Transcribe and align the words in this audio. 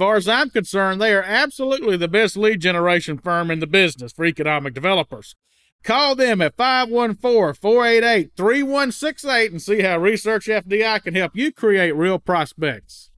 far 0.00 0.16
as 0.16 0.26
I'm 0.26 0.48
concerned, 0.48 0.98
they 0.98 1.12
are 1.12 1.22
absolutely 1.22 1.98
the 1.98 2.08
best 2.08 2.34
lead 2.34 2.62
generation 2.62 3.18
firm 3.18 3.50
in 3.50 3.60
the 3.60 3.66
business 3.66 4.12
for 4.12 4.24
economic 4.24 4.72
developers. 4.72 5.36
Call 5.84 6.14
them 6.14 6.40
at 6.40 6.56
514 6.56 7.60
488 7.60 8.30
3168 8.34 9.52
and 9.52 9.60
see 9.60 9.82
how 9.82 9.98
Research 9.98 10.46
FDI 10.46 11.02
can 11.02 11.14
help 11.14 11.36
you 11.36 11.52
create 11.52 11.92
real 11.92 12.18
prospects. 12.18 13.10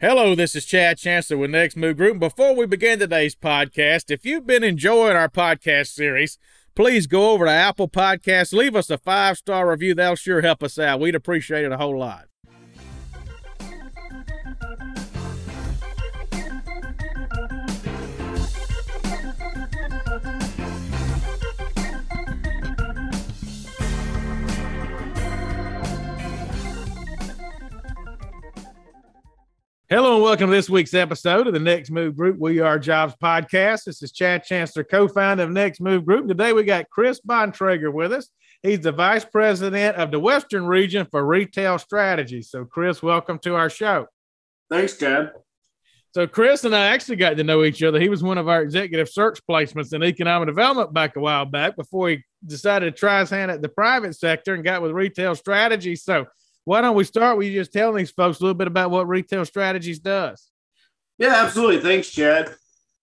Hello, 0.00 0.34
this 0.34 0.56
is 0.56 0.64
Chad 0.64 0.98
Chancellor 0.98 1.36
with 1.36 1.50
Next 1.50 1.76
Move 1.76 1.98
Group. 1.98 2.18
Before 2.18 2.56
we 2.56 2.66
begin 2.66 2.98
today's 2.98 3.36
podcast, 3.36 4.10
if 4.10 4.24
you've 4.24 4.48
been 4.48 4.64
enjoying 4.64 5.14
our 5.14 5.28
podcast 5.28 5.88
series, 5.88 6.38
please 6.80 7.06
go 7.06 7.32
over 7.32 7.44
to 7.44 7.50
Apple 7.50 7.90
Podcasts, 7.90 8.54
leave 8.54 8.74
us 8.74 8.88
a 8.88 8.96
five 8.96 9.36
star 9.36 9.68
review. 9.68 9.94
That'll 9.94 10.16
sure 10.16 10.40
help 10.40 10.62
us 10.62 10.78
out. 10.78 10.98
We'd 10.98 11.14
appreciate 11.14 11.66
it 11.66 11.72
a 11.72 11.76
whole 11.76 11.98
lot. 11.98 12.29
Hello 29.92 30.14
and 30.14 30.22
welcome 30.22 30.50
to 30.50 30.54
this 30.54 30.70
week's 30.70 30.94
episode 30.94 31.48
of 31.48 31.52
the 31.52 31.58
Next 31.58 31.90
Move 31.90 32.14
Group 32.14 32.38
We 32.38 32.60
Are 32.60 32.78
Jobs 32.78 33.16
podcast. 33.20 33.86
This 33.86 34.04
is 34.04 34.12
Chad 34.12 34.44
Chancellor, 34.44 34.84
co-founder 34.84 35.42
of 35.42 35.50
Next 35.50 35.80
Move 35.80 36.06
Group. 36.06 36.28
Today 36.28 36.52
we 36.52 36.62
got 36.62 36.88
Chris 36.90 37.20
Bontrager 37.20 37.92
with 37.92 38.12
us. 38.12 38.28
He's 38.62 38.78
the 38.78 38.92
vice 38.92 39.24
president 39.24 39.96
of 39.96 40.12
the 40.12 40.20
Western 40.20 40.64
region 40.66 41.08
for 41.10 41.26
retail 41.26 41.76
strategy. 41.80 42.40
So, 42.40 42.64
Chris, 42.64 43.02
welcome 43.02 43.40
to 43.40 43.56
our 43.56 43.68
show. 43.68 44.06
Thanks, 44.70 44.96
Chad. 44.96 45.32
So, 46.14 46.28
Chris 46.28 46.62
and 46.62 46.76
I 46.76 46.86
actually 46.86 47.16
got 47.16 47.36
to 47.36 47.42
know 47.42 47.64
each 47.64 47.82
other. 47.82 47.98
He 47.98 48.08
was 48.08 48.22
one 48.22 48.38
of 48.38 48.48
our 48.48 48.62
executive 48.62 49.08
search 49.08 49.40
placements 49.50 49.92
in 49.92 50.04
economic 50.04 50.46
development 50.46 50.94
back 50.94 51.16
a 51.16 51.20
while 51.20 51.46
back 51.46 51.74
before 51.74 52.10
he 52.10 52.22
decided 52.46 52.94
to 52.94 52.96
try 52.96 53.18
his 53.18 53.30
hand 53.30 53.50
at 53.50 53.60
the 53.60 53.68
private 53.68 54.14
sector 54.14 54.54
and 54.54 54.62
got 54.62 54.82
with 54.82 54.92
retail 54.92 55.34
strategy. 55.34 55.96
So, 55.96 56.26
why 56.64 56.80
don't 56.80 56.96
we 56.96 57.04
start 57.04 57.38
with 57.38 57.48
you 57.48 57.60
just 57.60 57.72
telling 57.72 57.96
these 57.96 58.10
folks 58.10 58.40
a 58.40 58.42
little 58.42 58.54
bit 58.54 58.66
about 58.66 58.90
what 58.90 59.08
Retail 59.08 59.44
Strategies 59.44 59.98
does? 59.98 60.50
Yeah, 61.18 61.34
absolutely. 61.36 61.80
Thanks, 61.80 62.10
Chad. 62.10 62.54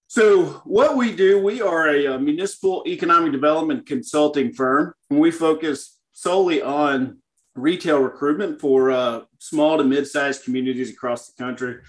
So, 0.07 0.61
what 0.63 0.95
we 0.95 1.15
do, 1.15 1.43
we 1.43 1.61
are 1.61 1.89
a, 1.89 2.05
a 2.05 2.19
municipal 2.19 2.83
economic 2.87 3.31
development 3.31 3.85
consulting 3.85 4.53
firm, 4.53 4.93
and 5.09 5.19
we 5.19 5.31
focus 5.31 5.99
solely 6.13 6.61
on 6.61 7.17
retail 7.55 7.99
recruitment 7.99 8.61
for 8.61 8.91
uh, 8.91 9.21
small 9.39 9.77
to 9.77 9.83
mid-sized 9.83 10.45
communities 10.45 10.89
across 10.89 11.27
the 11.27 11.43
country. 11.43 11.79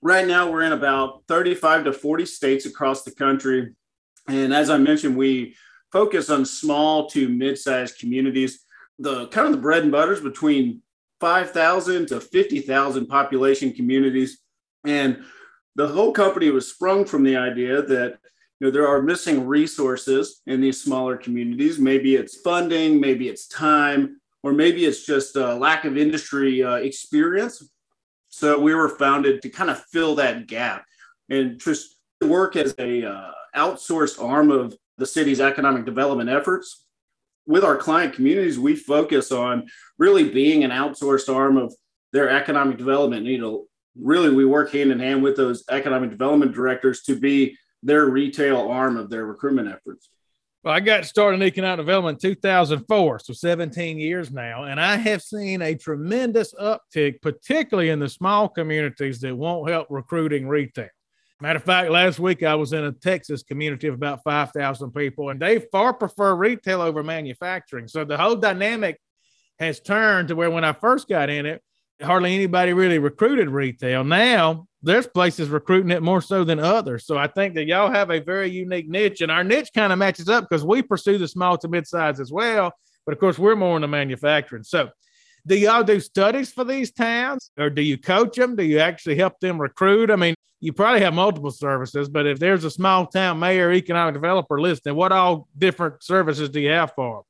Right 0.00 0.26
now, 0.26 0.50
we're 0.50 0.62
in 0.62 0.72
about 0.72 1.24
35 1.26 1.84
to 1.84 1.92
40 1.92 2.26
states 2.26 2.66
across 2.66 3.02
the 3.02 3.10
country, 3.10 3.74
and 4.28 4.54
as 4.54 4.70
I 4.70 4.78
mentioned, 4.78 5.16
we 5.16 5.56
focus 5.92 6.30
on 6.30 6.44
small 6.44 7.08
to 7.10 7.28
mid-sized 7.28 7.98
communities. 7.98 8.60
The 8.98 9.26
kind 9.28 9.46
of 9.48 9.52
the 9.52 9.60
bread 9.60 9.82
and 9.82 9.92
butters 9.92 10.20
between 10.20 10.82
5,000 11.20 12.06
to 12.08 12.20
50,000 12.20 13.06
population 13.06 13.72
communities. 13.72 14.38
And 14.84 15.24
the 15.74 15.88
whole 15.88 16.12
company 16.12 16.50
was 16.50 16.68
sprung 16.68 17.04
from 17.04 17.22
the 17.22 17.36
idea 17.36 17.82
that 17.82 18.18
you 18.60 18.66
know 18.66 18.70
there 18.70 18.88
are 18.88 19.02
missing 19.02 19.46
resources 19.46 20.40
in 20.46 20.60
these 20.60 20.82
smaller 20.82 21.16
communities. 21.16 21.78
Maybe 21.78 22.16
it's 22.16 22.40
funding, 22.40 23.00
maybe 23.00 23.28
it's 23.28 23.46
time, 23.48 24.20
or 24.42 24.52
maybe 24.52 24.84
it's 24.84 25.04
just 25.04 25.36
a 25.36 25.54
lack 25.54 25.84
of 25.84 25.96
industry 25.96 26.62
uh, 26.62 26.76
experience. 26.76 27.68
So 28.28 28.58
we 28.58 28.74
were 28.74 28.88
founded 28.88 29.42
to 29.42 29.48
kind 29.50 29.70
of 29.70 29.82
fill 29.84 30.14
that 30.16 30.46
gap 30.46 30.84
and 31.28 31.58
just 31.58 31.96
work 32.22 32.56
as 32.56 32.74
a 32.78 33.04
uh, 33.04 33.30
outsourced 33.54 34.22
arm 34.22 34.50
of 34.50 34.74
the 34.98 35.06
city's 35.06 35.40
economic 35.40 35.84
development 35.84 36.30
efforts 36.30 36.85
with 37.46 37.64
our 37.64 37.76
client 37.76 38.14
communities, 38.14 38.58
we 38.58 38.74
focus 38.76 39.32
on 39.32 39.68
really 39.98 40.28
being 40.28 40.64
an 40.64 40.70
outsourced 40.70 41.32
arm 41.32 41.56
of 41.56 41.74
their 42.12 42.28
economic 42.28 42.76
development. 42.76 43.26
You 43.26 43.38
know, 43.38 43.64
really, 43.98 44.30
we 44.30 44.44
work 44.44 44.72
hand 44.72 44.90
in 44.90 44.98
hand 44.98 45.22
with 45.22 45.36
those 45.36 45.64
economic 45.70 46.10
development 46.10 46.54
directors 46.54 47.02
to 47.02 47.18
be 47.18 47.56
their 47.82 48.06
retail 48.06 48.68
arm 48.68 48.96
of 48.96 49.10
their 49.10 49.24
recruitment 49.26 49.68
efforts. 49.68 50.08
Well, 50.64 50.74
I 50.74 50.80
got 50.80 51.04
started 51.04 51.40
in 51.40 51.46
economic 51.46 51.86
development 51.86 52.24
in 52.24 52.34
2004, 52.34 53.20
so 53.20 53.32
17 53.32 53.98
years 53.98 54.32
now, 54.32 54.64
and 54.64 54.80
I 54.80 54.96
have 54.96 55.22
seen 55.22 55.62
a 55.62 55.76
tremendous 55.76 56.52
uptick, 56.54 57.22
particularly 57.22 57.90
in 57.90 58.00
the 58.00 58.08
small 58.08 58.48
communities 58.48 59.20
that 59.20 59.36
won't 59.36 59.70
help 59.70 59.86
recruiting 59.90 60.48
retail. 60.48 60.88
Matter 61.40 61.58
of 61.58 61.64
fact, 61.64 61.90
last 61.90 62.18
week 62.18 62.42
I 62.42 62.54
was 62.54 62.72
in 62.72 62.84
a 62.84 62.92
Texas 62.92 63.42
community 63.42 63.88
of 63.88 63.94
about 63.94 64.22
5,000 64.24 64.90
people, 64.92 65.28
and 65.28 65.38
they 65.38 65.58
far 65.58 65.92
prefer 65.92 66.34
retail 66.34 66.80
over 66.80 67.02
manufacturing. 67.02 67.88
So 67.88 68.04
the 68.04 68.16
whole 68.16 68.36
dynamic 68.36 68.98
has 69.58 69.80
turned 69.80 70.28
to 70.28 70.36
where 70.36 70.50
when 70.50 70.64
I 70.64 70.72
first 70.72 71.08
got 71.08 71.28
in 71.28 71.44
it, 71.44 71.62
hardly 72.02 72.34
anybody 72.34 72.72
really 72.72 72.98
recruited 72.98 73.50
retail. 73.50 74.02
Now 74.02 74.66
there's 74.82 75.06
places 75.06 75.50
recruiting 75.50 75.90
it 75.90 76.02
more 76.02 76.22
so 76.22 76.42
than 76.42 76.58
others. 76.58 77.06
So 77.06 77.18
I 77.18 77.26
think 77.26 77.54
that 77.54 77.66
y'all 77.66 77.90
have 77.90 78.10
a 78.10 78.20
very 78.20 78.48
unique 78.50 78.88
niche, 78.88 79.20
and 79.20 79.30
our 79.30 79.44
niche 79.44 79.70
kind 79.74 79.92
of 79.92 79.98
matches 79.98 80.30
up 80.30 80.46
because 80.48 80.64
we 80.64 80.80
pursue 80.80 81.18
the 81.18 81.28
small 81.28 81.58
to 81.58 81.68
mid 81.68 81.86
size 81.86 82.18
as 82.18 82.32
well. 82.32 82.72
But 83.04 83.12
of 83.12 83.20
course, 83.20 83.38
we're 83.38 83.56
more 83.56 83.76
in 83.76 83.82
the 83.82 83.88
manufacturing. 83.88 84.64
So 84.64 84.88
do 85.46 85.56
y'all 85.56 85.84
do 85.84 86.00
studies 86.00 86.52
for 86.52 86.64
these 86.64 86.90
towns 86.90 87.50
or 87.58 87.70
do 87.70 87.82
you 87.82 87.96
coach 87.96 88.36
them? 88.36 88.56
Do 88.56 88.64
you 88.64 88.80
actually 88.80 89.16
help 89.16 89.38
them 89.40 89.60
recruit? 89.60 90.10
I 90.10 90.16
mean, 90.16 90.34
you 90.60 90.72
probably 90.72 91.00
have 91.00 91.14
multiple 91.14 91.50
services, 91.50 92.08
but 92.08 92.26
if 92.26 92.38
there's 92.38 92.64
a 92.64 92.70
small 92.70 93.06
town 93.06 93.38
mayor, 93.38 93.72
economic 93.72 94.14
developer 94.14 94.60
listed, 94.60 94.94
what 94.94 95.12
all 95.12 95.48
different 95.56 96.02
services 96.02 96.48
do 96.48 96.60
you 96.60 96.70
have 96.70 96.92
for 96.94 97.16
them? 97.16 97.22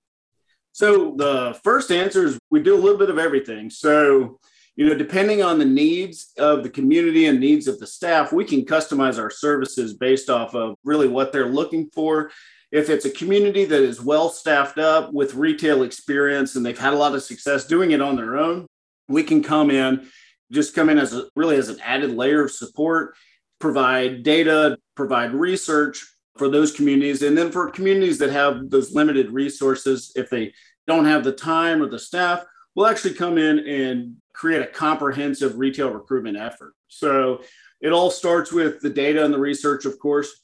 So 0.73 1.15
the 1.17 1.59
first 1.63 1.91
answer 1.91 2.25
is 2.25 2.39
we 2.51 2.63
do 2.63 2.75
a 2.75 2.81
little 2.81 2.99
bit 2.99 3.11
of 3.11 3.19
everything. 3.19 3.69
So, 3.71 4.39
you 4.77 4.87
know, 4.87 4.95
depending 4.95 5.43
on 5.43 5.59
the 5.59 5.65
needs 5.65 6.33
of 6.39 6.63
the 6.63 6.71
community 6.71 7.27
and 7.27 7.41
needs 7.41 7.67
of 7.67 7.79
the 7.79 7.87
staff, 7.87 8.33
we 8.33 8.45
can 8.45 8.65
customize 8.65 9.19
our 9.19 9.31
services 9.31 9.95
based 9.95 10.31
off 10.31 10.55
of 10.55 10.77
really 10.85 11.09
what 11.09 11.33
they're 11.33 11.49
looking 11.49 11.91
for 11.93 12.31
if 12.77 12.91
it's 12.91 13.07
a 13.07 13.11
community 13.11 13.65
that 13.65 13.83
is 13.83 14.03
well 14.03 14.29
staffed 14.29 14.77
up 14.77 15.11
with 15.11 15.35
retail 15.35 15.83
experience 15.83 16.57
and 16.57 16.67
they've 16.67 16.79
had 16.79 16.93
a 16.93 16.97
lot 16.97 17.15
of 17.15 17.23
success 17.23 17.65
doing 17.65 17.93
it 17.93 18.03
on 18.03 18.17
their 18.17 18.37
own, 18.37 18.67
we 19.09 19.23
can 19.23 19.43
come 19.43 19.71
in, 19.71 20.07
just 20.53 20.75
come 20.75 20.91
in 20.91 20.99
as 20.99 21.15
a 21.15 21.25
really 21.35 21.57
as 21.57 21.71
an 21.71 21.81
added 21.83 22.11
layer 22.11 22.45
of 22.45 22.51
support, 22.51 23.17
provide 23.61 24.23
data, 24.23 24.77
provide 24.95 25.33
research 25.33 26.05
for 26.37 26.51
those 26.51 26.71
communities. 26.71 27.23
And 27.23 27.37
then 27.37 27.51
for 27.51 27.71
communities 27.71 28.19
that 28.19 28.29
have 28.29 28.69
those 28.69 28.93
limited 28.93 29.31
resources, 29.31 30.13
if 30.15 30.29
they 30.29 30.53
don't 30.87 31.07
have 31.07 31.25
the 31.25 31.33
time 31.33 31.83
or 31.83 31.89
the 31.89 31.99
staff, 31.99 32.45
we'll 32.75 32.89
actually 32.89 33.15
come 33.15 33.39
in 33.39 33.59
and 33.61 34.17
create 34.35 34.61
a 34.61 34.67
comprehensive 34.67 35.57
retail 35.57 35.89
recruitment 35.89 36.37
effort. 36.37 36.75
So 36.89 37.43
it 37.81 37.95
all 37.95 38.11
starts 38.11 38.53
with 38.53 38.83
the 38.83 38.91
data 38.91 39.25
and 39.25 39.33
the 39.33 39.39
research, 39.39 39.87
of 39.87 39.99
course, 39.99 40.43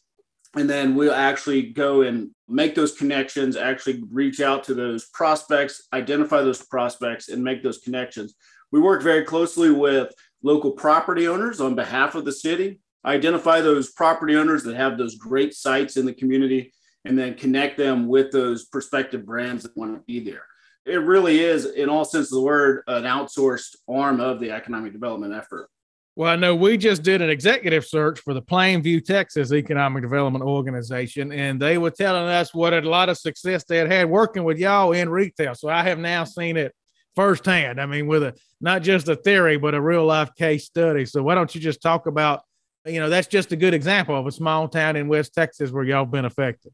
and 0.56 0.68
then 0.68 0.94
we'll 0.94 1.14
actually 1.14 1.62
go 1.62 2.02
and 2.02 2.30
make 2.48 2.74
those 2.74 2.92
connections 2.92 3.56
actually 3.56 4.02
reach 4.10 4.40
out 4.40 4.64
to 4.64 4.74
those 4.74 5.06
prospects 5.06 5.88
identify 5.92 6.42
those 6.42 6.62
prospects 6.62 7.28
and 7.28 7.42
make 7.42 7.62
those 7.62 7.78
connections 7.78 8.34
we 8.70 8.80
work 8.80 9.02
very 9.02 9.24
closely 9.24 9.70
with 9.70 10.12
local 10.42 10.72
property 10.72 11.28
owners 11.28 11.60
on 11.60 11.74
behalf 11.74 12.14
of 12.14 12.24
the 12.24 12.32
city 12.32 12.80
identify 13.04 13.60
those 13.60 13.92
property 13.92 14.36
owners 14.36 14.62
that 14.64 14.76
have 14.76 14.96
those 14.96 15.16
great 15.16 15.54
sites 15.54 15.96
in 15.96 16.06
the 16.06 16.14
community, 16.14 16.72
and 17.04 17.18
then 17.18 17.34
connect 17.34 17.76
them 17.76 18.06
with 18.06 18.30
those 18.30 18.66
prospective 18.66 19.26
brands 19.26 19.64
that 19.64 19.76
want 19.76 19.94
to 19.94 20.02
be 20.06 20.20
there. 20.20 20.44
It 20.84 20.98
really 20.98 21.40
is, 21.40 21.66
in 21.66 21.88
all 21.88 22.04
sense 22.04 22.26
of 22.26 22.36
the 22.36 22.42
word, 22.42 22.82
an 22.86 23.04
outsourced 23.04 23.76
arm 23.88 24.20
of 24.20 24.40
the 24.40 24.50
economic 24.50 24.92
development 24.92 25.34
effort. 25.34 25.68
Well, 26.14 26.30
I 26.30 26.36
know 26.36 26.54
we 26.54 26.76
just 26.76 27.02
did 27.02 27.22
an 27.22 27.30
executive 27.30 27.86
search 27.86 28.20
for 28.20 28.34
the 28.34 28.42
Plainview, 28.42 29.02
Texas 29.02 29.50
Economic 29.50 30.02
Development 30.02 30.44
Organization, 30.44 31.32
and 31.32 31.60
they 31.60 31.78
were 31.78 31.90
telling 31.90 32.28
us 32.28 32.52
what 32.52 32.74
a 32.74 32.82
lot 32.82 33.08
of 33.08 33.16
success 33.16 33.64
they 33.64 33.78
had 33.78 33.90
had 33.90 34.10
working 34.10 34.44
with 34.44 34.58
y'all 34.58 34.92
in 34.92 35.08
retail. 35.08 35.54
So 35.54 35.70
I 35.70 35.82
have 35.84 35.98
now 35.98 36.24
seen 36.24 36.58
it 36.58 36.74
firsthand. 37.16 37.80
I 37.80 37.86
mean, 37.86 38.06
with 38.06 38.22
a 38.24 38.34
not 38.60 38.82
just 38.82 39.08
a 39.08 39.16
theory, 39.16 39.56
but 39.56 39.74
a 39.74 39.80
real 39.80 40.04
life 40.04 40.34
case 40.34 40.66
study. 40.66 41.06
So 41.06 41.22
why 41.22 41.34
don't 41.34 41.54
you 41.54 41.62
just 41.62 41.80
talk 41.80 42.06
about, 42.06 42.42
you 42.84 43.00
know, 43.00 43.08
that's 43.08 43.28
just 43.28 43.52
a 43.52 43.56
good 43.56 43.72
example 43.72 44.14
of 44.14 44.26
a 44.26 44.32
small 44.32 44.68
town 44.68 44.96
in 44.96 45.08
West 45.08 45.32
Texas 45.32 45.70
where 45.70 45.84
y'all 45.84 46.04
been 46.04 46.26
affected. 46.26 46.72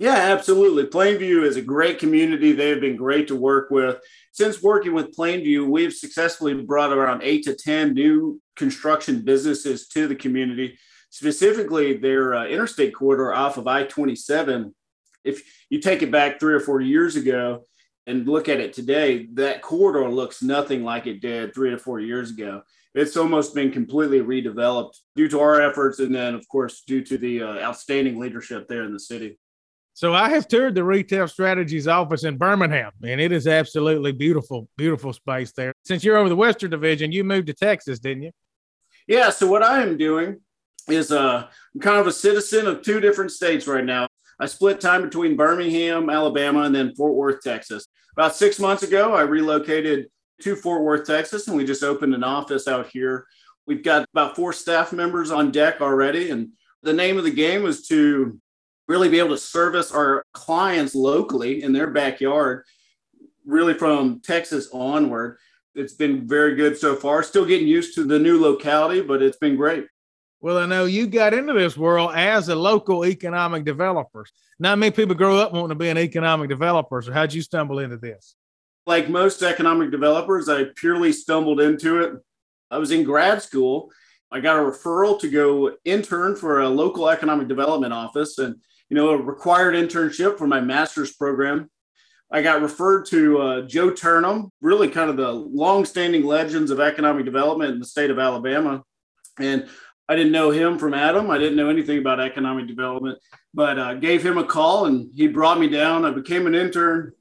Yeah, 0.00 0.14
absolutely. 0.14 0.86
Plainview 0.86 1.44
is 1.44 1.58
a 1.58 1.62
great 1.62 1.98
community. 1.98 2.52
They 2.52 2.70
have 2.70 2.80
been 2.80 2.96
great 2.96 3.28
to 3.28 3.36
work 3.36 3.70
with. 3.70 3.98
Since 4.32 4.62
working 4.62 4.94
with 4.94 5.14
Plainview, 5.14 5.68
we've 5.68 5.92
successfully 5.92 6.54
brought 6.54 6.90
around 6.90 7.20
eight 7.22 7.44
to 7.44 7.54
10 7.54 7.92
new 7.92 8.40
construction 8.56 9.20
businesses 9.20 9.88
to 9.88 10.08
the 10.08 10.14
community, 10.14 10.78
specifically 11.10 11.98
their 11.98 12.34
uh, 12.34 12.46
interstate 12.46 12.94
corridor 12.94 13.34
off 13.34 13.58
of 13.58 13.66
I 13.66 13.84
27. 13.84 14.74
If 15.22 15.42
you 15.68 15.82
take 15.82 16.00
it 16.00 16.10
back 16.10 16.40
three 16.40 16.54
or 16.54 16.60
four 16.60 16.80
years 16.80 17.16
ago 17.16 17.64
and 18.06 18.26
look 18.26 18.48
at 18.48 18.58
it 18.58 18.72
today, 18.72 19.28
that 19.34 19.60
corridor 19.60 20.08
looks 20.08 20.42
nothing 20.42 20.82
like 20.82 21.08
it 21.08 21.20
did 21.20 21.52
three 21.52 21.74
or 21.74 21.78
four 21.78 22.00
years 22.00 22.30
ago. 22.30 22.62
It's 22.94 23.18
almost 23.18 23.54
been 23.54 23.70
completely 23.70 24.20
redeveloped 24.20 24.96
due 25.14 25.28
to 25.28 25.40
our 25.40 25.60
efforts, 25.60 25.98
and 25.98 26.14
then, 26.14 26.34
of 26.34 26.48
course, 26.48 26.84
due 26.86 27.04
to 27.04 27.18
the 27.18 27.42
uh, 27.42 27.58
outstanding 27.58 28.18
leadership 28.18 28.66
there 28.66 28.84
in 28.84 28.94
the 28.94 28.98
city. 28.98 29.36
So 29.92 30.14
I 30.14 30.30
have 30.30 30.48
toured 30.48 30.74
the 30.74 30.84
retail 30.84 31.28
strategies 31.28 31.86
office 31.88 32.24
in 32.24 32.38
Birmingham, 32.38 32.92
and 33.02 33.20
it 33.20 33.32
is 33.32 33.46
absolutely 33.46 34.12
beautiful, 34.12 34.68
beautiful 34.76 35.12
space 35.12 35.52
there. 35.52 35.74
Since 35.84 36.04
you're 36.04 36.16
over 36.16 36.28
the 36.28 36.36
Western 36.36 36.70
Division, 36.70 37.12
you 37.12 37.24
moved 37.24 37.48
to 37.48 37.54
Texas, 37.54 37.98
didn't 37.98 38.22
you? 38.22 38.30
Yeah. 39.06 39.30
So 39.30 39.46
what 39.46 39.62
I 39.62 39.82
am 39.82 39.98
doing 39.98 40.40
is 40.88 41.12
uh, 41.12 41.46
I'm 41.74 41.80
kind 41.80 41.98
of 41.98 42.06
a 42.06 42.12
citizen 42.12 42.66
of 42.66 42.82
two 42.82 43.00
different 43.00 43.30
states 43.30 43.66
right 43.66 43.84
now. 43.84 44.06
I 44.38 44.46
split 44.46 44.80
time 44.80 45.02
between 45.02 45.36
Birmingham, 45.36 46.08
Alabama, 46.08 46.62
and 46.62 46.74
then 46.74 46.94
Fort 46.94 47.14
Worth, 47.14 47.42
Texas. 47.42 47.86
About 48.16 48.34
six 48.34 48.58
months 48.58 48.82
ago, 48.82 49.14
I 49.14 49.22
relocated 49.22 50.06
to 50.42 50.56
Fort 50.56 50.82
Worth, 50.82 51.06
Texas, 51.06 51.46
and 51.46 51.56
we 51.56 51.64
just 51.64 51.82
opened 51.82 52.14
an 52.14 52.24
office 52.24 52.66
out 52.66 52.88
here. 52.88 53.26
We've 53.66 53.84
got 53.84 54.08
about 54.14 54.36
four 54.36 54.52
staff 54.52 54.92
members 54.92 55.30
on 55.30 55.50
deck 55.50 55.80
already, 55.80 56.30
and 56.30 56.50
the 56.82 56.92
name 56.94 57.18
of 57.18 57.24
the 57.24 57.30
game 57.30 57.62
was 57.62 57.86
to 57.88 58.40
really 58.90 59.08
be 59.08 59.20
able 59.20 59.30
to 59.30 59.38
service 59.38 59.92
our 59.92 60.26
clients 60.32 60.96
locally 60.96 61.62
in 61.62 61.72
their 61.72 61.86
backyard, 61.90 62.64
really 63.46 63.72
from 63.72 64.20
Texas 64.20 64.68
onward. 64.72 65.38
It's 65.76 65.92
been 65.92 66.26
very 66.26 66.56
good 66.56 66.76
so 66.76 66.96
far. 66.96 67.22
Still 67.22 67.46
getting 67.46 67.68
used 67.68 67.94
to 67.94 68.04
the 68.04 68.18
new 68.18 68.40
locality, 68.40 69.00
but 69.00 69.22
it's 69.22 69.36
been 69.36 69.54
great. 69.54 69.86
Well, 70.40 70.58
I 70.58 70.66
know 70.66 70.86
you 70.86 71.06
got 71.06 71.34
into 71.34 71.52
this 71.52 71.76
world 71.76 72.10
as 72.16 72.48
a 72.48 72.56
local 72.56 73.06
economic 73.06 73.64
developer. 73.64 74.26
Not 74.58 74.78
many 74.78 74.90
people 74.90 75.14
grow 75.14 75.36
up 75.36 75.52
wanting 75.52 75.68
to 75.68 75.74
be 75.76 75.88
an 75.88 75.98
economic 75.98 76.48
developer. 76.48 77.00
So, 77.00 77.12
how'd 77.12 77.32
you 77.32 77.42
stumble 77.42 77.78
into 77.78 77.96
this? 77.96 78.34
Like 78.86 79.08
most 79.08 79.42
economic 79.44 79.92
developers, 79.92 80.48
I 80.48 80.64
purely 80.74 81.12
stumbled 81.12 81.60
into 81.60 82.00
it. 82.00 82.14
I 82.72 82.78
was 82.78 82.90
in 82.90 83.04
grad 83.04 83.40
school. 83.40 83.92
I 84.32 84.40
got 84.40 84.58
a 84.58 84.62
referral 84.62 85.20
to 85.20 85.30
go 85.30 85.76
intern 85.84 86.34
for 86.34 86.60
a 86.60 86.68
local 86.68 87.08
economic 87.08 87.46
development 87.46 87.92
office. 87.92 88.38
And 88.38 88.56
you 88.90 88.96
know, 88.96 89.10
a 89.10 89.16
required 89.16 89.74
internship 89.74 90.36
for 90.36 90.46
my 90.46 90.60
master's 90.60 91.12
program. 91.12 91.70
I 92.30 92.42
got 92.42 92.60
referred 92.60 93.06
to 93.06 93.38
uh, 93.40 93.62
Joe 93.62 93.90
Turnham, 93.90 94.50
really 94.60 94.88
kind 94.88 95.08
of 95.08 95.16
the 95.16 95.30
long-standing 95.30 96.24
legends 96.24 96.70
of 96.70 96.80
economic 96.80 97.24
development 97.24 97.72
in 97.72 97.78
the 97.78 97.86
state 97.86 98.10
of 98.10 98.18
Alabama. 98.18 98.82
And 99.38 99.68
I 100.08 100.16
didn't 100.16 100.32
know 100.32 100.50
him 100.50 100.76
from 100.76 100.92
Adam. 100.92 101.30
I 101.30 101.38
didn't 101.38 101.56
know 101.56 101.70
anything 101.70 101.98
about 101.98 102.20
economic 102.20 102.66
development, 102.66 103.18
but 103.54 103.78
uh, 103.78 103.94
gave 103.94 104.26
him 104.26 104.38
a 104.38 104.44
call 104.44 104.86
and 104.86 105.08
he 105.14 105.28
brought 105.28 105.60
me 105.60 105.68
down. 105.68 106.04
I 106.04 106.10
became 106.10 106.46
an 106.48 106.54
intern, 106.56 107.12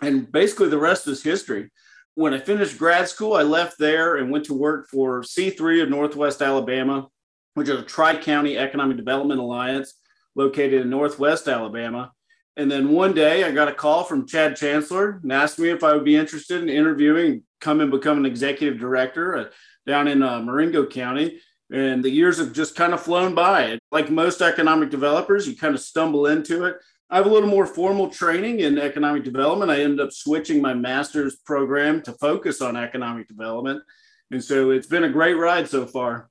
and 0.00 0.30
basically 0.32 0.68
the 0.68 0.78
rest 0.78 1.06
is 1.08 1.22
history. 1.22 1.70
When 2.14 2.32
I 2.32 2.38
finished 2.38 2.78
grad 2.78 3.06
school, 3.06 3.34
I 3.34 3.42
left 3.42 3.78
there 3.78 4.16
and 4.16 4.30
went 4.30 4.46
to 4.46 4.54
work 4.54 4.88
for 4.88 5.22
C3 5.22 5.82
of 5.82 5.90
Northwest 5.90 6.40
Alabama, 6.40 7.08
which 7.54 7.68
is 7.68 7.78
a 7.78 7.84
tri 7.84 8.16
county 8.16 8.56
economic 8.56 8.96
development 8.96 9.40
alliance 9.40 9.94
located 10.38 10.80
in 10.80 10.88
Northwest 10.88 11.48
Alabama. 11.48 12.12
And 12.56 12.70
then 12.70 12.90
one 12.90 13.12
day 13.12 13.44
I 13.44 13.50
got 13.50 13.68
a 13.68 13.74
call 13.74 14.04
from 14.04 14.26
Chad 14.26 14.56
Chancellor 14.56 15.20
and 15.22 15.32
asked 15.32 15.58
me 15.58 15.68
if 15.68 15.84
I 15.84 15.92
would 15.92 16.04
be 16.04 16.16
interested 16.16 16.62
in 16.62 16.68
interviewing, 16.68 17.42
come 17.60 17.80
and 17.80 17.90
become 17.90 18.18
an 18.18 18.26
executive 18.26 18.78
director 18.78 19.36
uh, 19.36 19.44
down 19.86 20.08
in 20.08 20.22
uh, 20.22 20.40
Marengo 20.40 20.86
County. 20.86 21.40
And 21.70 22.02
the 22.02 22.10
years 22.10 22.38
have 22.38 22.52
just 22.52 22.76
kind 22.76 22.94
of 22.94 23.02
flown 23.02 23.34
by. 23.34 23.78
Like 23.92 24.10
most 24.10 24.40
economic 24.40 24.90
developers, 24.90 25.46
you 25.46 25.56
kind 25.56 25.74
of 25.74 25.80
stumble 25.80 26.26
into 26.26 26.64
it. 26.64 26.76
I 27.10 27.16
have 27.16 27.26
a 27.26 27.30
little 27.30 27.48
more 27.48 27.66
formal 27.66 28.08
training 28.08 28.60
in 28.60 28.78
economic 28.78 29.24
development. 29.24 29.70
I 29.70 29.82
ended 29.82 30.00
up 30.00 30.12
switching 30.12 30.62
my 30.62 30.74
master's 30.74 31.36
program 31.36 32.02
to 32.02 32.12
focus 32.12 32.60
on 32.60 32.76
economic 32.76 33.28
development. 33.28 33.82
And 34.30 34.42
so 34.42 34.70
it's 34.70 34.86
been 34.86 35.04
a 35.04 35.08
great 35.10 35.34
ride 35.34 35.68
so 35.68 35.86
far. 35.86 36.28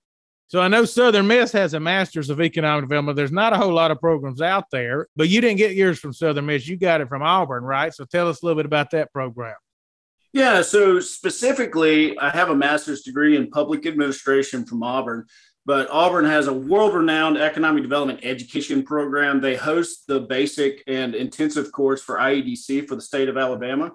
So 0.50 0.62
I 0.62 0.70
know 0.70 0.86
Southern 0.86 1.28
Miss 1.28 1.52
has 1.52 1.74
a 1.74 1.80
master's 1.80 2.30
of 2.30 2.40
economic 2.40 2.86
development. 2.86 3.18
There's 3.18 3.34
not 3.34 3.52
a 3.52 3.58
whole 3.58 3.74
lot 3.74 3.92
of 3.92 4.00
programs 4.00 4.42
out 4.42 4.72
there, 4.72 5.08
but 5.18 5.28
you 5.28 5.42
didn't 5.42 5.58
get 5.58 5.76
yours 5.76 6.00
from 6.00 6.14
Southern 6.14 6.46
Miss. 6.46 6.68
You 6.68 6.78
got 6.78 7.02
it 7.02 7.10
from 7.10 7.22
Auburn, 7.22 7.64
right? 7.64 7.94
So 7.94 8.06
tell 8.06 8.30
us 8.30 8.42
a 8.42 8.46
little 8.46 8.56
bit 8.56 8.66
about 8.66 8.92
that 8.92 9.12
program. 9.12 9.56
Yeah, 10.32 10.62
so 10.62 11.02
specifically, 11.02 12.18
I 12.18 12.30
have 12.30 12.50
a 12.50 12.56
master's 12.56 13.02
degree 13.02 13.36
in 13.36 13.50
public 13.50 13.86
administration 13.86 14.66
from 14.66 14.84
Auburn, 14.84 15.26
but 15.66 15.90
Auburn 15.90 16.26
has 16.26 16.48
a 16.48 16.54
world 16.54 16.94
renowned 16.94 17.38
economic 17.38 17.84
development 17.84 18.22
education 18.24 18.84
program. 18.84 19.42
They 19.42 19.58
host 19.58 20.08
the 20.08 20.22
basic 20.22 20.82
and 20.88 21.14
intensive 21.14 21.74
course 21.74 22.02
for 22.02 22.20
IEDC 22.20 22.88
for 22.88 22.96
the 22.96 23.02
state 23.02 23.28
of 23.28 23.38
Alabama. 23.38 23.92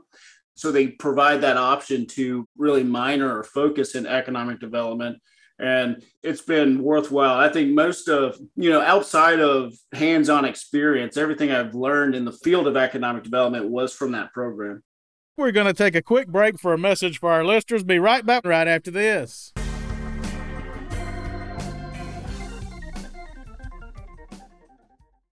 So 0.54 0.70
they 0.70 0.88
provide 0.88 1.40
that 1.40 1.56
option 1.56 2.06
to 2.08 2.46
really 2.58 2.84
minor 2.84 3.38
or 3.38 3.42
focus 3.42 3.94
in 3.94 4.06
economic 4.06 4.60
development 4.60 5.18
and 5.62 6.02
it's 6.22 6.42
been 6.42 6.82
worthwhile. 6.82 7.38
I 7.38 7.48
think 7.48 7.72
most 7.72 8.08
of, 8.08 8.36
you 8.56 8.68
know, 8.68 8.80
outside 8.80 9.38
of 9.38 9.72
hands 9.92 10.28
on 10.28 10.44
experience, 10.44 11.16
everything 11.16 11.52
I've 11.52 11.74
learned 11.74 12.14
in 12.14 12.24
the 12.24 12.32
field 12.32 12.66
of 12.66 12.76
economic 12.76 13.22
development 13.22 13.70
was 13.70 13.94
from 13.94 14.12
that 14.12 14.32
program. 14.32 14.82
We're 15.36 15.52
going 15.52 15.68
to 15.68 15.72
take 15.72 15.94
a 15.94 16.02
quick 16.02 16.28
break 16.28 16.58
for 16.58 16.72
a 16.72 16.78
message 16.78 17.18
for 17.18 17.30
our 17.30 17.44
listeners. 17.44 17.84
Be 17.84 17.98
right 17.98 18.26
back 18.26 18.44
right 18.44 18.66
after 18.66 18.90
this. 18.90 19.52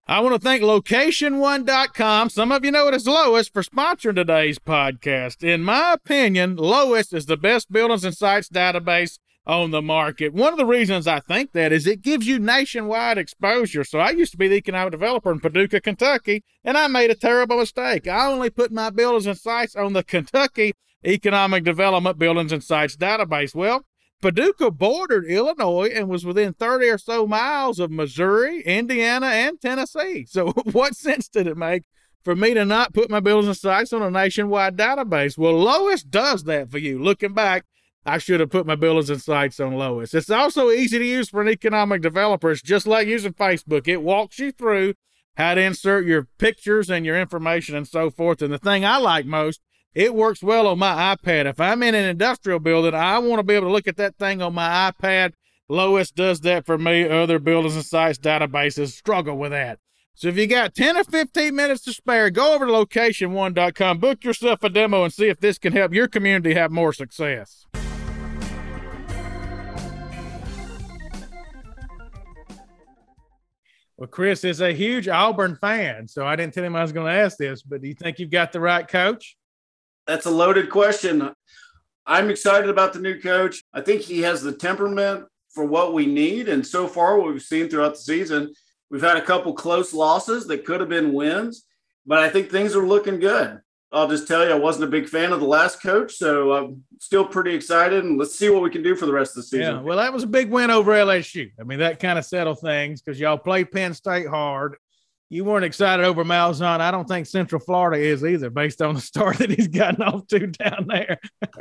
I 0.06 0.18
want 0.18 0.34
to 0.34 0.40
thank 0.40 0.62
location1.com. 0.62 2.30
Some 2.30 2.50
of 2.50 2.64
you 2.64 2.72
know 2.72 2.88
it 2.88 2.94
as 2.94 3.06
Lois 3.06 3.48
for 3.48 3.62
sponsoring 3.62 4.16
today's 4.16 4.58
podcast. 4.58 5.44
In 5.44 5.62
my 5.62 5.92
opinion, 5.92 6.56
Lois 6.56 7.12
is 7.12 7.26
the 7.26 7.36
best 7.36 7.70
buildings 7.70 8.04
and 8.04 8.16
sites 8.16 8.48
database 8.48 9.18
on 9.46 9.70
the 9.70 9.82
market. 9.82 10.32
One 10.32 10.52
of 10.52 10.58
the 10.58 10.66
reasons 10.66 11.06
I 11.06 11.20
think 11.20 11.52
that 11.52 11.72
is 11.72 11.86
it 11.86 12.02
gives 12.02 12.26
you 12.26 12.38
nationwide 12.38 13.18
exposure. 13.18 13.84
So 13.84 13.98
I 13.98 14.10
used 14.10 14.32
to 14.32 14.38
be 14.38 14.48
the 14.48 14.56
economic 14.56 14.92
developer 14.92 15.32
in 15.32 15.40
Paducah, 15.40 15.80
Kentucky, 15.80 16.44
and 16.64 16.76
I 16.76 16.86
made 16.86 17.10
a 17.10 17.14
terrible 17.14 17.58
mistake. 17.58 18.06
I 18.06 18.26
only 18.26 18.50
put 18.50 18.70
my 18.70 18.90
buildings 18.90 19.26
and 19.26 19.38
sites 19.38 19.74
on 19.74 19.92
the 19.92 20.04
Kentucky 20.04 20.74
Economic 21.04 21.64
Development 21.64 22.18
Buildings 22.18 22.52
and 22.52 22.62
Sites 22.62 22.96
database. 22.96 23.54
Well, 23.54 23.84
Paducah 24.20 24.70
bordered 24.70 25.24
Illinois 25.24 25.90
and 25.94 26.08
was 26.08 26.26
within 26.26 26.52
30 26.52 26.88
or 26.88 26.98
so 26.98 27.26
miles 27.26 27.78
of 27.78 27.90
Missouri, 27.90 28.60
Indiana, 28.62 29.26
and 29.26 29.60
Tennessee. 29.60 30.26
So, 30.30 30.50
what 30.50 30.94
sense 30.94 31.28
did 31.28 31.46
it 31.46 31.56
make 31.56 31.84
for 32.22 32.36
me 32.36 32.52
to 32.52 32.66
not 32.66 32.92
put 32.92 33.10
my 33.10 33.20
buildings 33.20 33.48
and 33.48 33.56
sites 33.56 33.92
on 33.92 34.02
a 34.02 34.10
nationwide 34.10 34.76
database? 34.76 35.38
Well, 35.38 35.58
Lois 35.58 36.02
does 36.02 36.44
that 36.44 36.70
for 36.70 36.78
you. 36.78 37.02
Looking 37.02 37.32
back, 37.32 37.64
I 38.06 38.18
should 38.18 38.40
have 38.40 38.50
put 38.50 38.66
my 38.66 38.76
buildings 38.76 39.10
and 39.10 39.20
sites 39.20 39.60
on 39.60 39.74
Lois. 39.74 40.14
It's 40.14 40.30
also 40.30 40.70
easy 40.70 40.98
to 40.98 41.04
use 41.04 41.28
for 41.28 41.42
an 41.42 41.48
economic 41.48 42.00
developer. 42.00 42.50
It's 42.50 42.62
just 42.62 42.86
like 42.86 43.06
using 43.06 43.34
Facebook. 43.34 43.86
It 43.86 44.02
walks 44.02 44.38
you 44.38 44.52
through 44.52 44.94
how 45.36 45.54
to 45.54 45.60
insert 45.60 46.06
your 46.06 46.28
pictures 46.38 46.90
and 46.90 47.04
your 47.04 47.18
information 47.18 47.76
and 47.76 47.86
so 47.86 48.10
forth. 48.10 48.42
And 48.42 48.52
the 48.52 48.58
thing 48.58 48.84
I 48.84 48.96
like 48.96 49.26
most, 49.26 49.60
it 49.94 50.14
works 50.14 50.42
well 50.42 50.66
on 50.66 50.78
my 50.78 51.14
iPad. 51.14 51.46
If 51.46 51.60
I'm 51.60 51.82
in 51.82 51.94
an 51.94 52.04
industrial 52.04 52.58
building, 52.58 52.94
I 52.94 53.18
want 53.18 53.38
to 53.38 53.42
be 53.42 53.54
able 53.54 53.68
to 53.68 53.72
look 53.72 53.88
at 53.88 53.96
that 53.96 54.16
thing 54.16 54.40
on 54.40 54.54
my 54.54 54.90
iPad. 54.90 55.32
Lois 55.68 56.10
does 56.10 56.40
that 56.40 56.66
for 56.66 56.78
me. 56.78 57.08
Other 57.08 57.38
buildings 57.38 57.76
and 57.76 57.84
sites 57.84 58.18
databases 58.18 58.92
struggle 58.92 59.36
with 59.36 59.52
that. 59.52 59.78
So 60.14 60.28
if 60.28 60.36
you 60.36 60.46
got 60.46 60.74
10 60.74 60.96
or 60.96 61.04
15 61.04 61.54
minutes 61.54 61.82
to 61.84 61.92
spare, 61.92 62.30
go 62.30 62.54
over 62.54 62.66
to 62.66 62.72
location1.com, 62.72 63.98
book 63.98 64.24
yourself 64.24 64.62
a 64.62 64.68
demo, 64.68 65.04
and 65.04 65.12
see 65.12 65.28
if 65.28 65.40
this 65.40 65.58
can 65.58 65.72
help 65.72 65.94
your 65.94 66.08
community 66.08 66.54
have 66.54 66.70
more 66.70 66.92
success. 66.92 67.66
Well, 74.00 74.08
Chris 74.08 74.44
is 74.44 74.62
a 74.62 74.72
huge 74.72 75.08
Auburn 75.08 75.56
fan, 75.56 76.08
so 76.08 76.26
I 76.26 76.34
didn't 76.34 76.54
tell 76.54 76.64
him 76.64 76.74
I 76.74 76.80
was 76.80 76.90
going 76.90 77.12
to 77.12 77.20
ask 77.20 77.36
this, 77.36 77.60
but 77.60 77.82
do 77.82 77.88
you 77.88 77.92
think 77.92 78.18
you've 78.18 78.30
got 78.30 78.50
the 78.50 78.58
right 78.58 78.88
coach? 78.88 79.36
That's 80.06 80.24
a 80.24 80.30
loaded 80.30 80.70
question. 80.70 81.30
I'm 82.06 82.30
excited 82.30 82.70
about 82.70 82.94
the 82.94 82.98
new 82.98 83.20
coach. 83.20 83.62
I 83.74 83.82
think 83.82 84.00
he 84.00 84.22
has 84.22 84.40
the 84.40 84.54
temperament 84.54 85.26
for 85.50 85.66
what 85.66 85.92
we 85.92 86.06
need. 86.06 86.48
And 86.48 86.66
so 86.66 86.88
far, 86.88 87.18
what 87.18 87.30
we've 87.30 87.42
seen 87.42 87.68
throughout 87.68 87.92
the 87.92 88.00
season, 88.00 88.54
we've 88.90 89.02
had 89.02 89.18
a 89.18 89.22
couple 89.22 89.52
close 89.52 89.92
losses 89.92 90.46
that 90.46 90.64
could 90.64 90.80
have 90.80 90.88
been 90.88 91.12
wins, 91.12 91.66
but 92.06 92.20
I 92.20 92.30
think 92.30 92.48
things 92.48 92.74
are 92.74 92.86
looking 92.86 93.20
good. 93.20 93.60
I'll 93.92 94.08
just 94.08 94.28
tell 94.28 94.46
you, 94.46 94.52
I 94.52 94.58
wasn't 94.58 94.84
a 94.84 94.90
big 94.90 95.08
fan 95.08 95.32
of 95.32 95.40
the 95.40 95.46
last 95.46 95.82
coach, 95.82 96.14
so 96.14 96.52
I'm 96.52 96.84
still 97.00 97.24
pretty 97.24 97.54
excited. 97.54 98.04
And 98.04 98.18
let's 98.18 98.34
see 98.34 98.48
what 98.48 98.62
we 98.62 98.70
can 98.70 98.82
do 98.82 98.94
for 98.94 99.06
the 99.06 99.12
rest 99.12 99.32
of 99.32 99.36
the 99.36 99.42
season. 99.42 99.76
Yeah, 99.76 99.80
well, 99.80 99.96
that 99.98 100.12
was 100.12 100.22
a 100.22 100.28
big 100.28 100.50
win 100.50 100.70
over 100.70 100.92
LSU. 100.92 101.50
I 101.58 101.64
mean, 101.64 101.80
that 101.80 101.98
kind 101.98 102.18
of 102.18 102.24
settled 102.24 102.60
things 102.60 103.02
because 103.02 103.18
y'all 103.18 103.38
played 103.38 103.72
Penn 103.72 103.92
State 103.94 104.28
hard. 104.28 104.76
You 105.28 105.44
weren't 105.44 105.64
excited 105.64 106.04
over 106.04 106.24
Malzahn. 106.24 106.80
I 106.80 106.90
don't 106.90 107.06
think 107.06 107.26
Central 107.26 107.60
Florida 107.60 108.00
is 108.00 108.24
either, 108.24 108.50
based 108.50 108.80
on 108.82 108.94
the 108.94 109.00
start 109.00 109.38
that 109.38 109.50
he's 109.50 109.68
gotten 109.68 110.02
off 110.02 110.26
to 110.28 110.46
down 110.46 110.86
there. 110.88 111.18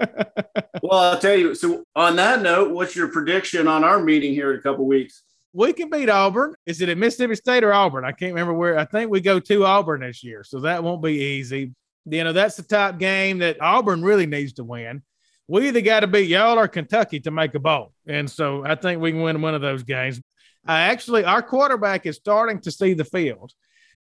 well, 0.84 1.00
I'll 1.00 1.20
tell 1.20 1.36
you. 1.36 1.56
So, 1.56 1.84
on 1.96 2.16
that 2.18 2.42
note, 2.42 2.72
what's 2.72 2.96
your 2.96 3.08
prediction 3.10 3.68
on 3.68 3.84
our 3.84 4.00
meeting 4.00 4.34
here 4.34 4.54
in 4.54 4.60
a 4.60 4.62
couple 4.62 4.86
weeks? 4.86 5.24
we 5.54 5.74
can 5.74 5.90
beat 5.90 6.10
Auburn. 6.10 6.56
Is 6.66 6.82
it 6.82 6.90
at 6.90 6.98
Mississippi 6.98 7.36
State 7.36 7.64
or 7.64 7.74
Auburn? 7.74 8.06
I 8.06 8.12
can't 8.12 8.34
remember 8.34 8.54
where. 8.54 8.78
I 8.78 8.86
think 8.86 9.10
we 9.10 9.22
go 9.22 9.40
to 9.40 9.66
Auburn 9.66 10.02
this 10.02 10.24
year, 10.24 10.44
so 10.44 10.60
that 10.62 10.84
won't 10.84 11.02
be 11.02 11.14
easy. 11.14 11.74
You 12.10 12.24
know, 12.24 12.34
that's 12.34 12.56
the 12.56 12.64
top 12.64 12.98
game 12.98 13.40
that 13.40 13.62
Auburn 13.62 14.02
really 14.02 14.26
needs 14.26 14.54
to 14.54 14.64
win. 14.64 15.04
We 15.48 15.68
either 15.68 15.82
got 15.82 16.02
to 16.02 16.08
beat 16.08 16.28
y'all 16.28 16.60
or 16.60 16.68
Kentucky 16.68 17.20
to 17.22 17.32
make 17.32 17.56
a 17.56 17.60
bowl. 17.60 17.94
And 18.08 18.30
so 18.30 18.64
I 18.66 18.76
think 18.76 19.02
we 19.02 19.12
can 19.12 19.22
win 19.22 19.42
one 19.42 19.56
of 19.56 19.62
those 19.62 19.84
games. 19.84 20.22
I 20.66 20.82
actually, 20.82 21.24
our 21.24 21.42
quarterback 21.42 22.06
is 22.06 22.18
starting 22.18 22.60
to 22.62 22.72
see 22.72 22.94
the 22.94 23.06
field. 23.06 23.52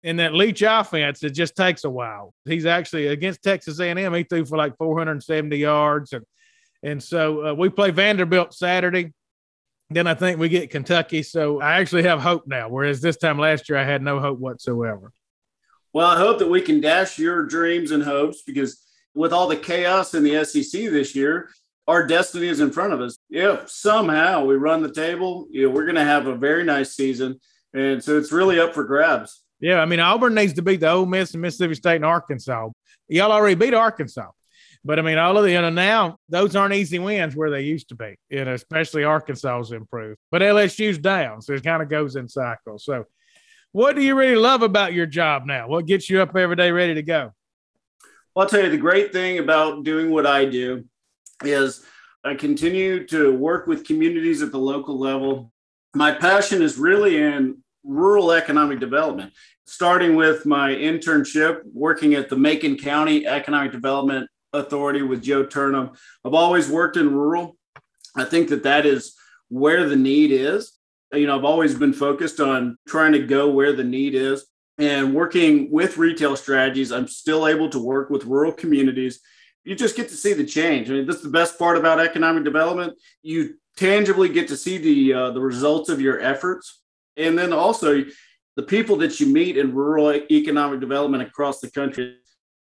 In 0.03 0.17
that 0.17 0.33
Leach 0.33 0.61
offense, 0.61 1.23
it 1.23 1.31
just 1.31 1.55
takes 1.55 1.83
a 1.83 1.89
while. 1.89 2.33
He's 2.45 2.65
actually 2.65 3.07
against 3.07 3.41
Texas 3.41 3.79
A&M. 3.79 4.13
He 4.13 4.23
threw 4.23 4.45
for 4.45 4.57
like 4.57 4.77
470 4.77 5.57
yards, 5.57 6.13
and 6.13 6.23
and 6.83 7.01
so 7.01 7.47
uh, 7.47 7.53
we 7.53 7.69
play 7.69 7.91
Vanderbilt 7.91 8.53
Saturday. 8.53 9.13
Then 9.89 10.05
I 10.05 10.13
think 10.13 10.39
we 10.39 10.49
get 10.49 10.69
Kentucky. 10.69 11.23
So 11.23 11.59
I 11.61 11.79
actually 11.79 12.03
have 12.03 12.19
hope 12.19 12.43
now. 12.45 12.69
Whereas 12.69 13.01
this 13.01 13.17
time 13.17 13.39
last 13.39 13.69
year, 13.69 13.77
I 13.77 13.83
had 13.83 14.01
no 14.01 14.19
hope 14.19 14.37
whatsoever. 14.37 15.11
Well, 15.97 16.11
I 16.11 16.17
hope 16.17 16.37
that 16.37 16.47
we 16.47 16.61
can 16.61 16.79
dash 16.79 17.17
your 17.17 17.41
dreams 17.41 17.89
and 17.89 18.03
hopes 18.03 18.43
because 18.43 18.85
with 19.15 19.33
all 19.33 19.47
the 19.47 19.57
chaos 19.57 20.13
in 20.13 20.21
the 20.21 20.45
SEC 20.45 20.91
this 20.91 21.15
year, 21.15 21.49
our 21.87 22.05
destiny 22.05 22.49
is 22.49 22.59
in 22.59 22.69
front 22.69 22.93
of 22.93 23.01
us. 23.01 23.17
If 23.31 23.67
somehow 23.71 24.45
we 24.45 24.57
run 24.57 24.83
the 24.83 24.93
table, 24.93 25.47
you 25.49 25.63
know, 25.63 25.73
we're 25.73 25.85
going 25.85 25.95
to 25.95 26.03
have 26.03 26.27
a 26.27 26.35
very 26.35 26.63
nice 26.63 26.95
season. 26.95 27.39
And 27.73 28.03
so 28.03 28.15
it's 28.15 28.31
really 28.31 28.59
up 28.59 28.75
for 28.75 28.83
grabs. 28.83 29.41
Yeah, 29.59 29.79
I 29.79 29.85
mean, 29.85 29.99
Auburn 29.99 30.35
needs 30.35 30.53
to 30.53 30.61
beat 30.61 30.81
the 30.81 30.91
Ole 30.91 31.07
Miss 31.07 31.33
and 31.33 31.41
Mississippi 31.41 31.73
State 31.73 31.95
and 31.95 32.05
Arkansas. 32.05 32.69
Y'all 33.07 33.31
already 33.31 33.55
beat 33.55 33.73
Arkansas. 33.73 34.29
But 34.85 34.99
I 34.99 35.01
mean, 35.01 35.17
all 35.17 35.35
of 35.35 35.45
the, 35.45 35.51
you 35.51 35.61
know, 35.61 35.71
now 35.71 36.17
those 36.29 36.55
aren't 36.55 36.75
easy 36.75 36.99
wins 36.99 37.35
where 37.35 37.49
they 37.49 37.61
used 37.61 37.89
to 37.89 37.95
be, 37.95 38.15
you 38.29 38.45
know, 38.45 38.53
especially 38.53 39.03
Arkansas's 39.03 39.71
improved. 39.71 40.19
But 40.29 40.43
LSU's 40.43 40.99
down. 40.99 41.41
So 41.41 41.53
it 41.53 41.63
kind 41.63 41.81
of 41.81 41.89
goes 41.89 42.15
in 42.15 42.27
cycles. 42.27 42.85
So 42.85 43.05
what 43.71 43.95
do 43.95 44.01
you 44.01 44.15
really 44.15 44.35
love 44.35 44.61
about 44.61 44.93
your 44.93 45.05
job 45.05 45.45
now? 45.45 45.67
What 45.67 45.85
gets 45.85 46.09
you 46.09 46.21
up 46.21 46.35
every 46.35 46.55
day 46.55 46.71
ready 46.71 46.93
to 46.95 47.03
go? 47.03 47.33
Well, 48.35 48.45
I'll 48.45 48.49
tell 48.49 48.63
you 48.63 48.69
the 48.69 48.77
great 48.77 49.11
thing 49.11 49.39
about 49.39 49.83
doing 49.83 50.11
what 50.11 50.25
I 50.25 50.45
do 50.45 50.85
is 51.43 51.83
I 52.23 52.35
continue 52.35 53.05
to 53.07 53.35
work 53.35 53.67
with 53.67 53.85
communities 53.85 54.41
at 54.41 54.51
the 54.51 54.59
local 54.59 54.99
level. 54.99 55.51
My 55.95 56.11
passion 56.11 56.61
is 56.61 56.77
really 56.77 57.17
in 57.17 57.57
rural 57.83 58.31
economic 58.31 58.79
development, 58.79 59.33
starting 59.65 60.15
with 60.15 60.45
my 60.45 60.71
internship 60.71 61.61
working 61.73 62.15
at 62.15 62.29
the 62.29 62.37
Macon 62.37 62.77
County 62.77 63.25
Economic 63.25 63.71
Development 63.71 64.29
Authority 64.53 65.01
with 65.01 65.23
Joe 65.23 65.45
Turnham. 65.45 65.91
I've 66.25 66.33
always 66.33 66.69
worked 66.69 66.97
in 66.97 67.13
rural. 67.13 67.57
I 68.15 68.25
think 68.25 68.49
that 68.49 68.63
that 68.63 68.85
is 68.85 69.15
where 69.49 69.87
the 69.87 69.95
need 69.95 70.31
is 70.31 70.76
you 71.13 71.27
know, 71.27 71.37
I've 71.37 71.45
always 71.45 71.75
been 71.75 71.93
focused 71.93 72.39
on 72.39 72.77
trying 72.87 73.13
to 73.13 73.25
go 73.25 73.49
where 73.49 73.73
the 73.73 73.83
need 73.83 74.13
is 74.15 74.45
and 74.77 75.13
working 75.13 75.71
with 75.71 75.97
retail 75.97 76.35
strategies. 76.35 76.91
I'm 76.91 77.07
still 77.07 77.47
able 77.47 77.69
to 77.69 77.79
work 77.79 78.09
with 78.09 78.25
rural 78.25 78.51
communities. 78.51 79.19
You 79.63 79.75
just 79.75 79.95
get 79.95 80.09
to 80.09 80.15
see 80.15 80.33
the 80.33 80.45
change. 80.45 80.89
I 80.89 80.93
mean, 80.93 81.07
that's 81.07 81.23
the 81.23 81.29
best 81.29 81.57
part 81.57 81.77
about 81.77 81.99
economic 81.99 82.43
development. 82.43 82.93
You 83.21 83.55
tangibly 83.75 84.29
get 84.29 84.47
to 84.49 84.57
see 84.57 84.77
the 84.77 85.13
uh, 85.13 85.31
the 85.31 85.41
results 85.41 85.89
of 85.89 86.01
your 86.01 86.19
efforts, 86.19 86.81
and 87.15 87.37
then 87.37 87.53
also 87.53 88.03
the 88.55 88.63
people 88.63 88.95
that 88.97 89.19
you 89.19 89.27
meet 89.27 89.57
in 89.57 89.73
rural 89.73 90.13
economic 90.13 90.79
development 90.79 91.23
across 91.23 91.59
the 91.59 91.69
country. 91.69 92.17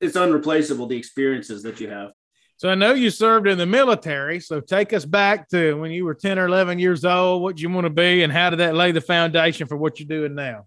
It's 0.00 0.16
unreplaceable 0.16 0.86
the 0.86 0.96
experiences 0.96 1.62
that 1.62 1.80
you 1.80 1.88
have. 1.90 2.12
So 2.58 2.70
I 2.70 2.74
know 2.74 2.94
you 2.94 3.10
served 3.10 3.46
in 3.46 3.58
the 3.58 3.66
military. 3.66 4.40
So 4.40 4.60
take 4.60 4.92
us 4.94 5.04
back 5.04 5.48
to 5.50 5.74
when 5.74 5.90
you 5.90 6.04
were 6.04 6.14
10 6.14 6.38
or 6.38 6.46
11 6.46 6.78
years 6.78 7.04
old, 7.04 7.42
what 7.42 7.60
you 7.60 7.68
want 7.68 7.84
to 7.84 7.90
be, 7.90 8.22
and 8.22 8.32
how 8.32 8.50
did 8.50 8.60
that 8.60 8.74
lay 8.74 8.92
the 8.92 9.00
foundation 9.00 9.66
for 9.66 9.76
what 9.76 10.00
you're 10.00 10.08
doing 10.08 10.34
now? 10.34 10.66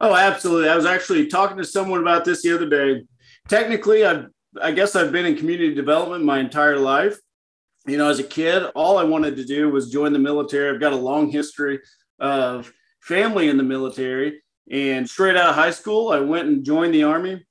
Oh, 0.00 0.14
absolutely. 0.14 0.68
I 0.68 0.76
was 0.76 0.86
actually 0.86 1.26
talking 1.26 1.58
to 1.58 1.64
someone 1.64 2.00
about 2.00 2.24
this 2.24 2.42
the 2.42 2.54
other 2.54 2.68
day. 2.68 3.04
Technically, 3.48 4.06
i 4.06 4.24
I 4.62 4.72
guess 4.72 4.96
I've 4.96 5.12
been 5.12 5.26
in 5.26 5.36
community 5.36 5.74
development 5.74 6.24
my 6.24 6.38
entire 6.38 6.78
life. 6.78 7.18
You 7.86 7.98
know, 7.98 8.08
as 8.08 8.18
a 8.18 8.24
kid, 8.24 8.64
all 8.74 8.96
I 8.96 9.04
wanted 9.04 9.36
to 9.36 9.44
do 9.44 9.68
was 9.68 9.90
join 9.90 10.14
the 10.14 10.18
military. 10.18 10.74
I've 10.74 10.80
got 10.80 10.94
a 10.94 10.96
long 10.96 11.30
history 11.30 11.80
of 12.18 12.72
family 13.02 13.48
in 13.48 13.58
the 13.58 13.62
military. 13.62 14.42
And 14.70 15.08
straight 15.08 15.36
out 15.36 15.50
of 15.50 15.54
high 15.54 15.70
school, 15.70 16.08
I 16.08 16.20
went 16.20 16.48
and 16.48 16.64
joined 16.64 16.94
the 16.94 17.04
Army 17.04 17.45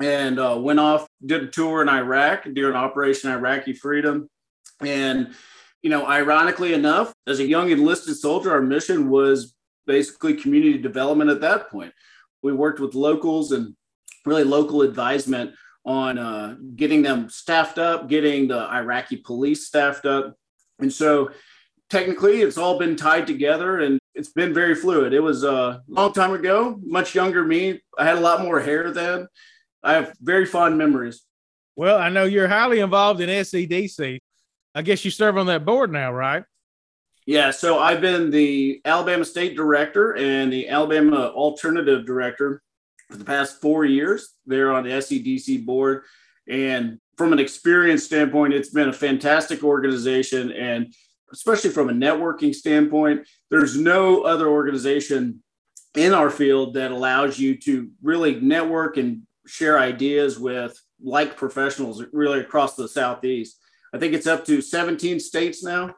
and 0.00 0.38
uh, 0.38 0.56
went 0.60 0.80
off, 0.80 1.06
did 1.24 1.44
a 1.44 1.46
tour 1.48 1.82
in 1.82 1.88
Iraq 1.88 2.44
during 2.52 2.76
Operation 2.76 3.30
Iraqi 3.30 3.72
Freedom. 3.72 4.28
And, 4.80 5.34
you 5.82 5.90
know, 5.90 6.06
ironically 6.06 6.72
enough, 6.72 7.12
as 7.26 7.40
a 7.40 7.46
young 7.46 7.70
enlisted 7.70 8.16
soldier, 8.16 8.52
our 8.52 8.62
mission 8.62 9.10
was 9.10 9.54
basically 9.86 10.34
community 10.34 10.78
development 10.78 11.30
at 11.30 11.40
that 11.40 11.70
point. 11.70 11.92
We 12.42 12.52
worked 12.52 12.78
with 12.78 12.94
locals 12.94 13.52
and 13.52 13.74
really 14.24 14.44
local 14.44 14.82
advisement 14.82 15.52
on 15.84 16.18
uh, 16.18 16.56
getting 16.76 17.02
them 17.02 17.30
staffed 17.30 17.78
up, 17.78 18.08
getting 18.08 18.48
the 18.48 18.70
Iraqi 18.70 19.16
police 19.16 19.66
staffed 19.66 20.04
up. 20.04 20.36
And 20.78 20.92
so 20.92 21.30
technically 21.88 22.42
it's 22.42 22.58
all 22.58 22.78
been 22.78 22.94
tied 22.94 23.26
together 23.26 23.80
and 23.80 23.98
it's 24.14 24.28
been 24.28 24.52
very 24.52 24.74
fluid. 24.74 25.12
It 25.12 25.20
was 25.20 25.44
a 25.44 25.82
long 25.88 26.12
time 26.12 26.32
ago, 26.32 26.78
much 26.84 27.14
younger 27.14 27.44
me. 27.44 27.80
I 27.98 28.04
had 28.04 28.18
a 28.18 28.20
lot 28.20 28.42
more 28.42 28.60
hair 28.60 28.90
then. 28.92 29.28
I 29.82 29.94
have 29.94 30.14
very 30.20 30.46
fond 30.46 30.76
memories. 30.78 31.22
Well, 31.76 31.98
I 31.98 32.08
know 32.08 32.24
you're 32.24 32.48
highly 32.48 32.80
involved 32.80 33.20
in 33.20 33.28
SEDC. 33.28 34.18
I 34.74 34.82
guess 34.82 35.04
you 35.04 35.10
serve 35.10 35.38
on 35.38 35.46
that 35.46 35.64
board 35.64 35.92
now, 35.92 36.12
right? 36.12 36.44
Yeah, 37.26 37.50
so 37.50 37.78
I've 37.78 38.00
been 38.00 38.30
the 38.30 38.80
Alabama 38.84 39.24
State 39.24 39.54
Director 39.54 40.16
and 40.16 40.52
the 40.52 40.68
Alabama 40.68 41.28
Alternative 41.28 42.04
Director 42.06 42.62
for 43.10 43.16
the 43.16 43.24
past 43.24 43.60
four 43.60 43.84
years. 43.84 44.34
They're 44.46 44.72
on 44.72 44.84
the 44.84 44.90
SEDC 44.90 45.64
board. 45.64 46.04
And 46.48 46.98
from 47.16 47.32
an 47.32 47.38
experience 47.38 48.04
standpoint, 48.04 48.54
it's 48.54 48.70
been 48.70 48.88
a 48.88 48.94
fantastic 48.94 49.62
organization. 49.62 50.52
And 50.52 50.94
especially 51.32 51.70
from 51.70 51.90
a 51.90 51.92
networking 51.92 52.54
standpoint, 52.54 53.28
there's 53.50 53.76
no 53.76 54.22
other 54.22 54.48
organization 54.48 55.42
in 55.94 56.14
our 56.14 56.30
field 56.30 56.74
that 56.74 56.92
allows 56.92 57.38
you 57.38 57.56
to 57.58 57.90
really 58.02 58.40
network 58.40 58.96
and 58.96 59.22
share 59.48 59.78
ideas 59.78 60.38
with 60.38 60.80
like 61.02 61.36
professionals 61.36 62.02
really 62.12 62.40
across 62.40 62.76
the 62.76 62.88
southeast. 62.88 63.58
I 63.92 63.98
think 63.98 64.14
it's 64.14 64.26
up 64.26 64.44
to 64.46 64.60
17 64.60 65.18
states 65.20 65.64
now. 65.64 65.94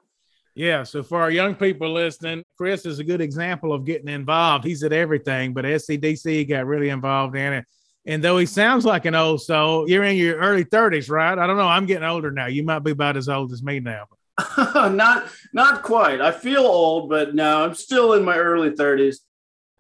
Yeah. 0.55 0.83
So 0.83 1.03
for 1.03 1.21
our 1.21 1.31
young 1.31 1.55
people 1.55 1.93
listening, 1.93 2.45
Chris 2.57 2.85
is 2.85 2.99
a 2.99 3.05
good 3.05 3.21
example 3.21 3.73
of 3.73 3.85
getting 3.85 4.09
involved. 4.09 4.65
He's 4.65 4.83
at 4.83 4.93
everything, 4.93 5.53
but 5.53 5.65
SEDC 5.65 6.49
got 6.49 6.67
really 6.67 6.91
involved 6.91 7.37
in 7.37 7.53
it. 7.53 7.65
And 8.07 8.25
though 8.25 8.39
he 8.39 8.47
sounds 8.47 8.85
like 8.85 9.05
an 9.05 9.15
old 9.15 9.43
soul, 9.43 9.89
you're 9.89 10.05
in 10.05 10.17
your 10.17 10.39
early 10.39 10.65
30s, 10.65 11.11
right? 11.11 11.39
I 11.39 11.47
don't 11.47 11.57
know. 11.57 11.69
I'm 11.69 11.87
getting 11.87 12.09
older 12.09 12.31
now. 12.31 12.47
You 12.47 12.63
might 12.63 12.81
be 12.81 12.93
about 12.93 13.17
as 13.17 13.29
old 13.29 13.53
as 13.53 13.63
me 13.63 13.81
now. 13.81 14.07
not 14.57 15.29
not 15.53 15.83
quite. 15.83 16.21
I 16.21 16.31
feel 16.31 16.63
old, 16.63 17.11
but 17.11 17.35
no, 17.35 17.63
I'm 17.63 17.75
still 17.75 18.15
in 18.15 18.25
my 18.25 18.37
early 18.37 18.71
30s. 18.71 19.17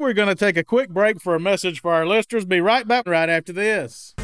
We're 0.01 0.15
going 0.15 0.29
to 0.29 0.35
take 0.35 0.57
a 0.57 0.65
quick 0.65 0.89
break 0.89 1.21
for 1.21 1.35
a 1.35 1.39
message 1.39 1.83
for 1.83 1.93
our 1.93 2.07
listeners. 2.07 2.47
Be 2.47 2.63
right 2.63 2.89
back 2.89 3.07
right 3.07 3.29
after 3.29 3.53
this. 3.53 4.15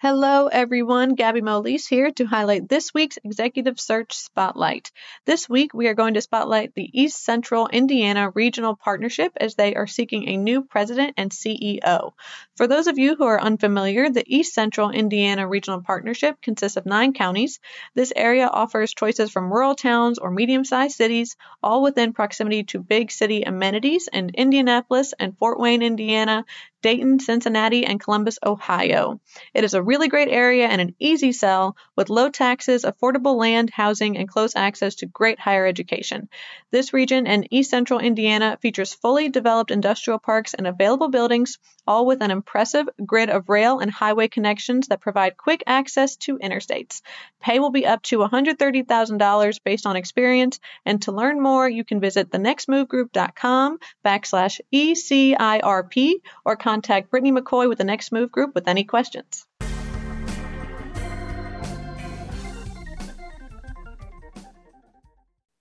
Hello, 0.00 0.46
everyone. 0.46 1.16
Gabby 1.16 1.40
Molise 1.40 1.88
here 1.88 2.12
to 2.12 2.24
highlight 2.24 2.68
this 2.68 2.94
week's 2.94 3.18
Executive 3.24 3.80
Search 3.80 4.14
Spotlight. 4.14 4.92
This 5.24 5.48
week, 5.48 5.74
we 5.74 5.88
are 5.88 5.94
going 5.94 6.14
to 6.14 6.20
spotlight 6.20 6.72
the 6.72 6.88
East 6.92 7.24
Central 7.24 7.66
Indiana 7.66 8.30
Regional 8.32 8.76
Partnership 8.76 9.32
as 9.40 9.56
they 9.56 9.74
are 9.74 9.88
seeking 9.88 10.28
a 10.28 10.36
new 10.36 10.62
president 10.62 11.14
and 11.16 11.32
CEO. 11.32 12.12
For 12.56 12.68
those 12.68 12.86
of 12.86 12.96
you 12.96 13.16
who 13.16 13.24
are 13.24 13.40
unfamiliar, 13.40 14.08
the 14.08 14.22
East 14.24 14.54
Central 14.54 14.90
Indiana 14.90 15.48
Regional 15.48 15.82
Partnership 15.82 16.40
consists 16.40 16.76
of 16.76 16.86
nine 16.86 17.12
counties. 17.12 17.58
This 17.96 18.12
area 18.14 18.46
offers 18.46 18.94
choices 18.94 19.32
from 19.32 19.52
rural 19.52 19.74
towns 19.74 20.20
or 20.20 20.30
medium 20.30 20.64
sized 20.64 20.94
cities, 20.94 21.34
all 21.60 21.82
within 21.82 22.12
proximity 22.12 22.62
to 22.62 22.78
big 22.78 23.10
city 23.10 23.42
amenities 23.42 24.08
in 24.12 24.30
Indianapolis 24.32 25.12
and 25.18 25.36
Fort 25.36 25.58
Wayne, 25.58 25.82
Indiana, 25.82 26.44
Dayton, 26.80 27.18
Cincinnati, 27.18 27.84
and 27.84 28.00
Columbus, 28.00 28.38
Ohio. 28.44 29.20
It 29.52 29.64
is 29.64 29.74
a 29.74 29.82
really 29.82 30.08
great 30.08 30.28
area 30.28 30.66
and 30.66 30.80
an 30.80 30.94
easy 30.98 31.32
sell 31.32 31.76
with 31.96 32.10
low 32.10 32.30
taxes, 32.30 32.84
affordable 32.84 33.36
land, 33.36 33.70
housing, 33.70 34.16
and 34.16 34.28
close 34.28 34.54
access 34.54 34.96
to 34.96 35.06
great 35.06 35.38
higher 35.40 35.66
education. 35.66 36.28
This 36.70 36.92
region 36.92 37.26
in 37.26 37.52
east 37.52 37.70
central 37.70 37.98
Indiana 37.98 38.58
features 38.60 38.94
fully 38.94 39.28
developed 39.28 39.70
industrial 39.70 40.18
parks 40.18 40.54
and 40.54 40.66
available 40.66 41.08
buildings, 41.08 41.58
all 41.88 42.04
with 42.04 42.20
an 42.20 42.30
impressive 42.30 42.86
grid 43.04 43.30
of 43.30 43.48
rail 43.48 43.78
and 43.78 43.90
highway 43.90 44.28
connections 44.28 44.88
that 44.88 45.00
provide 45.00 45.38
quick 45.38 45.64
access 45.66 46.16
to 46.16 46.36
interstates. 46.38 47.00
Pay 47.40 47.58
will 47.58 47.70
be 47.70 47.86
up 47.86 48.02
to 48.02 48.18
$130,000 48.18 49.64
based 49.64 49.86
on 49.86 49.96
experience, 49.96 50.60
and 50.84 51.00
to 51.02 51.12
learn 51.12 51.40
more, 51.40 51.66
you 51.66 51.84
can 51.84 51.98
visit 51.98 52.30
thenextmovegroup.com 52.30 53.78
backslash 54.04 54.60
ECIRP 54.72 56.20
or 56.44 56.56
contact 56.56 57.10
Brittany 57.10 57.32
McCoy 57.32 57.70
with 57.70 57.78
the 57.78 57.84
Next 57.84 58.12
Move 58.12 58.30
Group 58.30 58.54
with 58.54 58.68
any 58.68 58.84
questions. 58.84 59.47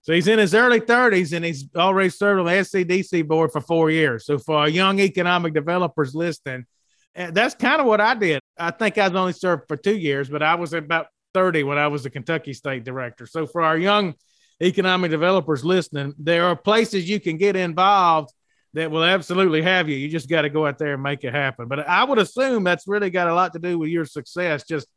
So 0.08 0.14
he's 0.14 0.30
in 0.30 0.40
his 0.40 0.56
early 0.56 0.80
30s 0.80 1.36
and 1.36 1.44
he's 1.44 1.66
already 1.76 2.08
served 2.08 2.40
on 2.40 2.46
the 2.46 2.54
SEDC 2.54 3.28
board 3.28 3.52
for 3.52 3.60
four 3.60 3.92
years. 3.92 4.26
So 4.26 4.40
for 4.40 4.56
our 4.56 4.70
young 4.70 5.02
economic 5.02 5.54
developers 5.54 6.16
listening, 6.16 6.66
eh, 7.14 7.32
that's 7.32 7.56
kind 7.56 7.82
of 7.82 7.88
what 7.88 8.00
I 8.00 8.16
did. 8.16 8.40
I 8.58 8.72
think 8.72 8.98
I 8.98 9.10
was 9.10 9.18
only 9.18 9.34
served 9.34 9.64
for 9.68 9.76
two 9.76 9.98
years, 9.98 10.30
but 10.30 10.42
I 10.42 10.56
was 10.56 10.72
about 10.72 11.08
30 11.34 11.64
when 11.64 11.78
I 11.78 11.88
was 11.88 12.04
the 12.04 12.10
Kentucky 12.10 12.54
State 12.54 12.86
Director. 12.86 13.26
So 13.26 13.46
for 13.46 13.62
our 13.62 13.78
young 13.78 14.16
economic 14.62 15.12
developers 15.12 15.66
listening, 15.66 16.14
there 16.18 16.46
are 16.46 16.56
places 16.56 17.10
you 17.10 17.20
can 17.20 17.36
get 17.36 17.58
involved 17.58 18.32
that 18.76 18.90
will 18.90 19.04
absolutely 19.04 19.62
have 19.62 19.90
you. 19.90 19.98
You 19.98 20.08
just 20.08 20.30
got 20.30 20.44
to 20.44 20.50
go 20.50 20.66
out 20.66 20.78
there 20.78 20.94
and 20.94 21.04
make 21.04 21.26
it 21.26 21.34
happen. 21.34 21.68
But 21.68 21.86
I 21.86 22.06
would 22.06 22.18
assume 22.18 22.64
that's 22.64 22.88
really 22.88 23.10
got 23.10 23.28
a 23.28 23.34
lot 23.34 23.52
to 23.54 23.60
do 23.60 23.78
with 23.78 23.90
your 23.90 24.06
success, 24.06 24.64
just 24.64 24.88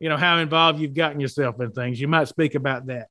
you 0.00 0.08
know 0.08 0.16
how 0.16 0.38
involved 0.38 0.80
you've 0.80 0.92
gotten 0.92 1.20
yourself 1.20 1.60
in 1.60 1.70
things. 1.70 2.00
You 2.00 2.08
might 2.08 2.26
speak 2.26 2.56
about 2.56 2.86
that. 2.86 3.06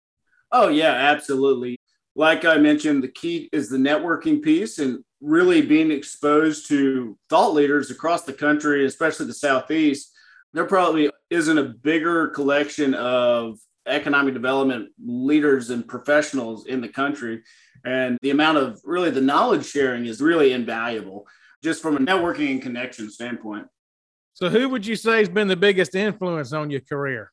Oh 0.51 0.69
yeah, 0.69 0.91
absolutely. 0.91 1.77
Like 2.15 2.45
I 2.45 2.57
mentioned, 2.57 3.03
the 3.03 3.09
key 3.09 3.49
is 3.51 3.69
the 3.69 3.77
networking 3.77 4.41
piece 4.41 4.79
and 4.79 5.03
really 5.19 5.61
being 5.61 5.91
exposed 5.91 6.67
to 6.69 7.17
thought 7.29 7.53
leaders 7.53 7.91
across 7.91 8.23
the 8.23 8.33
country, 8.33 8.85
especially 8.85 9.25
the 9.25 9.33
Southeast. 9.33 10.11
There 10.53 10.65
probably 10.65 11.09
isn't 11.29 11.57
a 11.57 11.63
bigger 11.63 12.29
collection 12.29 12.93
of 12.93 13.57
economic 13.87 14.33
development 14.33 14.89
leaders 15.03 15.69
and 15.69 15.87
professionals 15.87 16.67
in 16.67 16.81
the 16.81 16.87
country. 16.87 17.43
And 17.83 18.17
the 18.21 18.31
amount 18.31 18.57
of 18.57 18.79
really 18.83 19.11
the 19.11 19.21
knowledge 19.21 19.65
sharing 19.65 20.05
is 20.05 20.21
really 20.21 20.53
invaluable 20.53 21.27
just 21.63 21.81
from 21.81 21.97
a 21.97 21.99
networking 21.99 22.51
and 22.51 22.61
connection 22.61 23.09
standpoint. 23.11 23.67
So, 24.33 24.49
who 24.49 24.69
would 24.69 24.85
you 24.85 24.95
say 24.95 25.19
has 25.19 25.29
been 25.29 25.47
the 25.47 25.55
biggest 25.55 25.95
influence 25.95 26.51
on 26.51 26.69
your 26.69 26.81
career? 26.81 27.31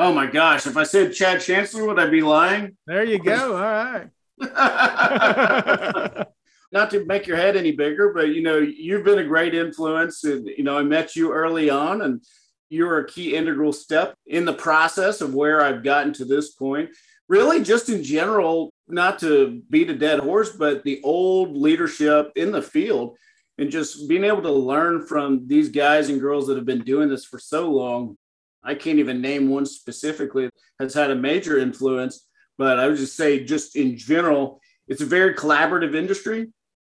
Oh 0.00 0.14
my 0.14 0.24
gosh. 0.24 0.66
If 0.66 0.78
I 0.78 0.84
said 0.84 1.12
Chad 1.12 1.42
Chancellor, 1.42 1.86
would 1.86 1.98
I 1.98 2.06
be 2.08 2.22
lying? 2.22 2.74
There 2.86 3.04
you 3.04 3.18
go. 3.18 3.52
All 3.52 3.60
right. 3.60 4.08
Not 6.72 6.90
to 6.92 7.04
make 7.04 7.26
your 7.26 7.36
head 7.36 7.54
any 7.54 7.72
bigger, 7.72 8.10
but 8.14 8.28
you 8.28 8.40
know, 8.40 8.56
you've 8.56 9.04
been 9.04 9.18
a 9.18 9.24
great 9.24 9.54
influence. 9.54 10.24
And, 10.24 10.48
you 10.56 10.64
know, 10.64 10.78
I 10.78 10.82
met 10.84 11.16
you 11.16 11.34
early 11.34 11.68
on 11.68 12.00
and 12.00 12.22
you're 12.70 13.00
a 13.00 13.06
key 13.06 13.36
integral 13.36 13.74
step 13.74 14.14
in 14.26 14.46
the 14.46 14.54
process 14.54 15.20
of 15.20 15.34
where 15.34 15.60
I've 15.60 15.84
gotten 15.84 16.14
to 16.14 16.24
this 16.24 16.52
point. 16.52 16.88
Really, 17.28 17.62
just 17.62 17.90
in 17.90 18.02
general, 18.02 18.72
not 18.88 19.18
to 19.18 19.60
beat 19.68 19.90
a 19.90 19.94
dead 19.94 20.20
horse, 20.20 20.50
but 20.50 20.82
the 20.82 21.02
old 21.04 21.58
leadership 21.58 22.32
in 22.36 22.52
the 22.52 22.62
field 22.62 23.18
and 23.58 23.70
just 23.70 24.08
being 24.08 24.24
able 24.24 24.40
to 24.40 24.50
learn 24.50 25.06
from 25.06 25.46
these 25.46 25.68
guys 25.68 26.08
and 26.08 26.22
girls 26.22 26.46
that 26.46 26.56
have 26.56 26.64
been 26.64 26.84
doing 26.84 27.10
this 27.10 27.26
for 27.26 27.38
so 27.38 27.70
long. 27.70 28.16
I 28.62 28.74
can't 28.74 28.98
even 28.98 29.20
name 29.20 29.48
one 29.48 29.66
specifically 29.66 30.50
has 30.78 30.94
had 30.94 31.10
a 31.10 31.16
major 31.16 31.58
influence, 31.58 32.26
but 32.58 32.78
I 32.78 32.88
would 32.88 32.96
just 32.96 33.16
say, 33.16 33.44
just 33.44 33.76
in 33.76 33.96
general, 33.96 34.60
it's 34.88 35.02
a 35.02 35.06
very 35.06 35.34
collaborative 35.34 35.94
industry. 35.94 36.48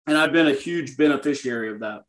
And 0.08 0.18
I've 0.18 0.32
been 0.32 0.48
a 0.48 0.54
huge 0.54 0.98
beneficiary 0.98 1.70
of 1.70 1.82
that. 1.82 2.02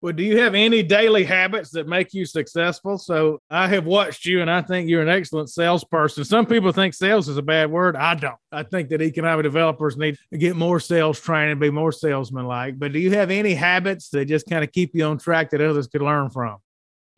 Well, 0.00 0.12
do 0.12 0.22
you 0.22 0.38
have 0.38 0.54
any 0.54 0.84
daily 0.84 1.24
habits 1.24 1.70
that 1.70 1.88
make 1.88 2.14
you 2.14 2.24
successful? 2.24 2.98
So 2.98 3.40
I 3.50 3.66
have 3.66 3.84
watched 3.84 4.26
you 4.26 4.40
and 4.40 4.50
I 4.50 4.62
think 4.62 4.88
you're 4.88 5.02
an 5.02 5.08
excellent 5.08 5.50
salesperson. 5.50 6.24
Some 6.24 6.46
people 6.46 6.70
think 6.70 6.94
sales 6.94 7.28
is 7.28 7.36
a 7.36 7.42
bad 7.42 7.70
word. 7.70 7.96
I 7.96 8.14
don't. 8.14 8.36
I 8.52 8.62
think 8.62 8.90
that 8.90 9.02
economic 9.02 9.42
developers 9.42 9.96
need 9.96 10.16
to 10.32 10.38
get 10.38 10.54
more 10.54 10.78
sales 10.78 11.18
training, 11.18 11.58
be 11.58 11.70
more 11.70 11.90
salesman 11.90 12.46
like. 12.46 12.78
But 12.78 12.92
do 12.92 13.00
you 13.00 13.10
have 13.12 13.32
any 13.32 13.54
habits 13.54 14.10
that 14.10 14.26
just 14.26 14.48
kind 14.48 14.62
of 14.62 14.70
keep 14.70 14.94
you 14.94 15.04
on 15.04 15.18
track 15.18 15.50
that 15.50 15.60
others 15.60 15.88
could 15.88 16.02
learn 16.02 16.30
from? 16.30 16.58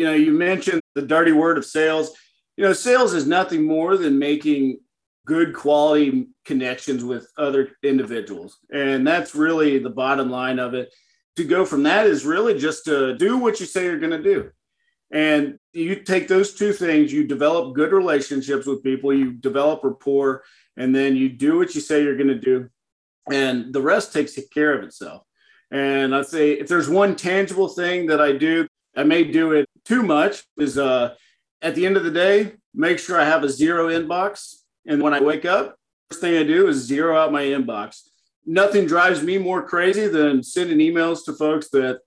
You 0.01 0.07
know, 0.07 0.15
you 0.15 0.33
mentioned 0.33 0.81
the 0.95 1.03
dirty 1.03 1.33
word 1.33 1.59
of 1.59 1.65
sales. 1.67 2.13
You 2.57 2.65
know, 2.65 2.73
sales 2.73 3.13
is 3.13 3.27
nothing 3.27 3.65
more 3.65 3.99
than 3.99 4.19
making 4.19 4.79
good 5.27 5.55
quality 5.55 6.29
connections 6.47 7.05
with 7.05 7.31
other 7.37 7.73
individuals. 7.83 8.57
And 8.73 9.07
that's 9.07 9.35
really 9.35 9.79
the 9.79 9.91
bottom 9.91 10.31
line 10.31 10.59
of 10.59 10.73
it 10.73 10.91
to 11.37 11.45
go 11.45 11.67
from 11.67 11.83
that 11.83 12.07
is 12.07 12.25
really 12.25 12.59
just 12.59 12.87
to 12.87 13.15
do 13.19 13.37
what 13.37 13.61
you 13.61 13.67
say 13.67 13.85
you're 13.85 13.99
going 13.99 14.11
to 14.13 14.23
do. 14.23 14.51
And 15.13 15.59
you 15.75 15.97
take 15.97 16.29
those 16.29 16.55
two 16.55 16.73
things, 16.73 17.13
you 17.13 17.27
develop 17.27 17.75
good 17.75 17.93
relationships 17.93 18.65
with 18.65 18.83
people, 18.83 19.13
you 19.13 19.33
develop 19.33 19.85
rapport, 19.85 20.45
and 20.79 20.95
then 20.95 21.15
you 21.15 21.29
do 21.29 21.59
what 21.59 21.75
you 21.75 21.83
say 21.83 22.03
you're 22.03 22.17
going 22.17 22.29
to 22.29 22.41
do. 22.41 22.71
And 23.31 23.71
the 23.71 23.83
rest 23.83 24.15
takes 24.15 24.39
care 24.55 24.73
of 24.79 24.83
itself. 24.83 25.25
And 25.71 26.15
I 26.15 26.23
say, 26.23 26.53
if 26.53 26.69
there's 26.69 26.89
one 26.89 27.17
tangible 27.17 27.69
thing 27.69 28.07
that 28.07 28.23
I 28.23 28.33
do, 28.33 28.67
I 28.97 29.05
may 29.05 29.25
do 29.25 29.53
it 29.53 29.67
too 29.85 30.03
much, 30.03 30.45
is 30.59 30.79
uh, 30.79 31.15
at 31.63 31.75
the 31.75 31.87
end 31.87 31.97
of 31.97 32.05
the 32.05 32.11
day, 32.11 32.53
make 32.75 32.99
sure 32.99 33.21
I 33.21 33.25
have 33.25 33.45
a 33.45 33.49
zero 33.49 33.89
inbox. 33.89 34.57
And 34.87 35.03
when 35.03 35.15
I 35.15 35.21
wake 35.21 35.45
up, 35.45 35.77
first 36.09 36.21
thing 36.21 36.37
I 36.37 36.43
do 36.43 36.69
is 36.69 36.77
zero 36.79 37.17
out 37.17 37.33
my 37.33 37.43
inbox 37.43 38.11
nothing 38.47 38.87
drives 38.87 39.23
me 39.23 39.39
more 39.39 39.63
crazy 39.63 40.09
than 40.09 40.43
sending 40.43 40.79
emails 40.79 41.25
to 41.25 41.33
folks 41.33 41.69
that 41.71 42.01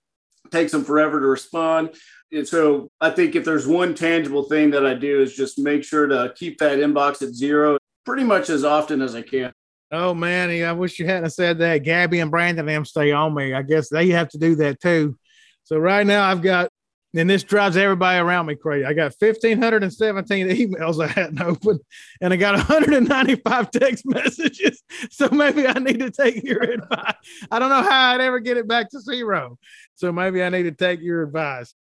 takes 0.52 0.72
them 0.72 0.84
forever 0.84 1.20
to 1.20 1.26
respond. 1.26 1.96
And 2.32 2.48
so 2.48 2.90
I 3.00 3.12
think 3.12 3.36
if 3.36 3.46
there's 3.46 3.68
one 3.68 3.94
tangible 3.94 4.44
thing 4.44 4.72
that 4.72 4.86
I 4.86 4.94
do 4.94 5.22
is 5.22 5.34
just 5.34 5.60
make 5.60 5.84
sure 5.84 6.08
to 6.08 6.34
keep 6.36 6.58
that 6.60 6.80
inbox 6.80 7.22
at 7.22 7.34
zero 7.34 7.78
pretty 8.06 8.24
much 8.24 8.50
as 8.50 8.64
often 8.64 9.02
as 9.02 9.16
I 9.16 9.22
can. 9.22 9.54
Oh 9.92 10.14
man, 10.14 10.50
I 10.50 10.72
wish 10.74 10.98
you 10.98 11.06
hadn't 11.06 11.30
said 11.30 11.60
that. 11.60 11.80
Gabby 11.80 12.20
and 12.20 12.32
Brandon 12.32 12.66
them 12.66 12.84
stay 12.84 13.12
on 13.12 13.34
me. 13.36 13.54
I 13.54 13.62
guess 13.62 13.90
they 13.90 14.10
have 14.10 14.30
to 14.30 14.40
do 14.40 14.56
that 14.56 14.82
too. 14.82 15.18
So 15.64 15.78
right 15.78 16.06
now 16.06 16.26
I've 16.26 16.42
got 16.42 16.70
and 17.15 17.30
this 17.30 17.43
drives 17.43 17.78
everybody 17.78 18.19
around 18.19 18.47
me 18.47 18.56
crazy. 18.56 18.86
I 18.86 18.93
got 18.93 19.13
1,517 19.17 20.47
emails 20.47 21.04
I 21.04 21.08
hadn't 21.08 21.41
opened, 21.41 21.82
and 22.21 22.34
I 22.34 22.38
got 22.38 22.56
195 22.69 23.71
text 23.71 24.06
messages. 24.06 24.82
So 25.12 25.30
maybe 25.30 25.67
I 25.67 25.73
need 25.73 25.99
to 25.99 26.12
take 26.12 26.43
your 26.43 26.62
advice. 26.71 27.15
I 27.52 27.60
don't 27.60 27.69
know 27.69 27.84
how 27.84 28.13
I'd 28.13 28.21
ever 28.21 28.39
get 28.39 28.58
it 28.58 28.67
back 28.67 28.89
to 28.91 28.99
zero. 28.99 29.58
So 29.95 30.12
maybe 30.12 30.41
I 30.41 30.49
need 30.49 30.63
to 30.63 30.71
take 30.71 31.02
your 31.02 31.23
advice. 31.23 31.73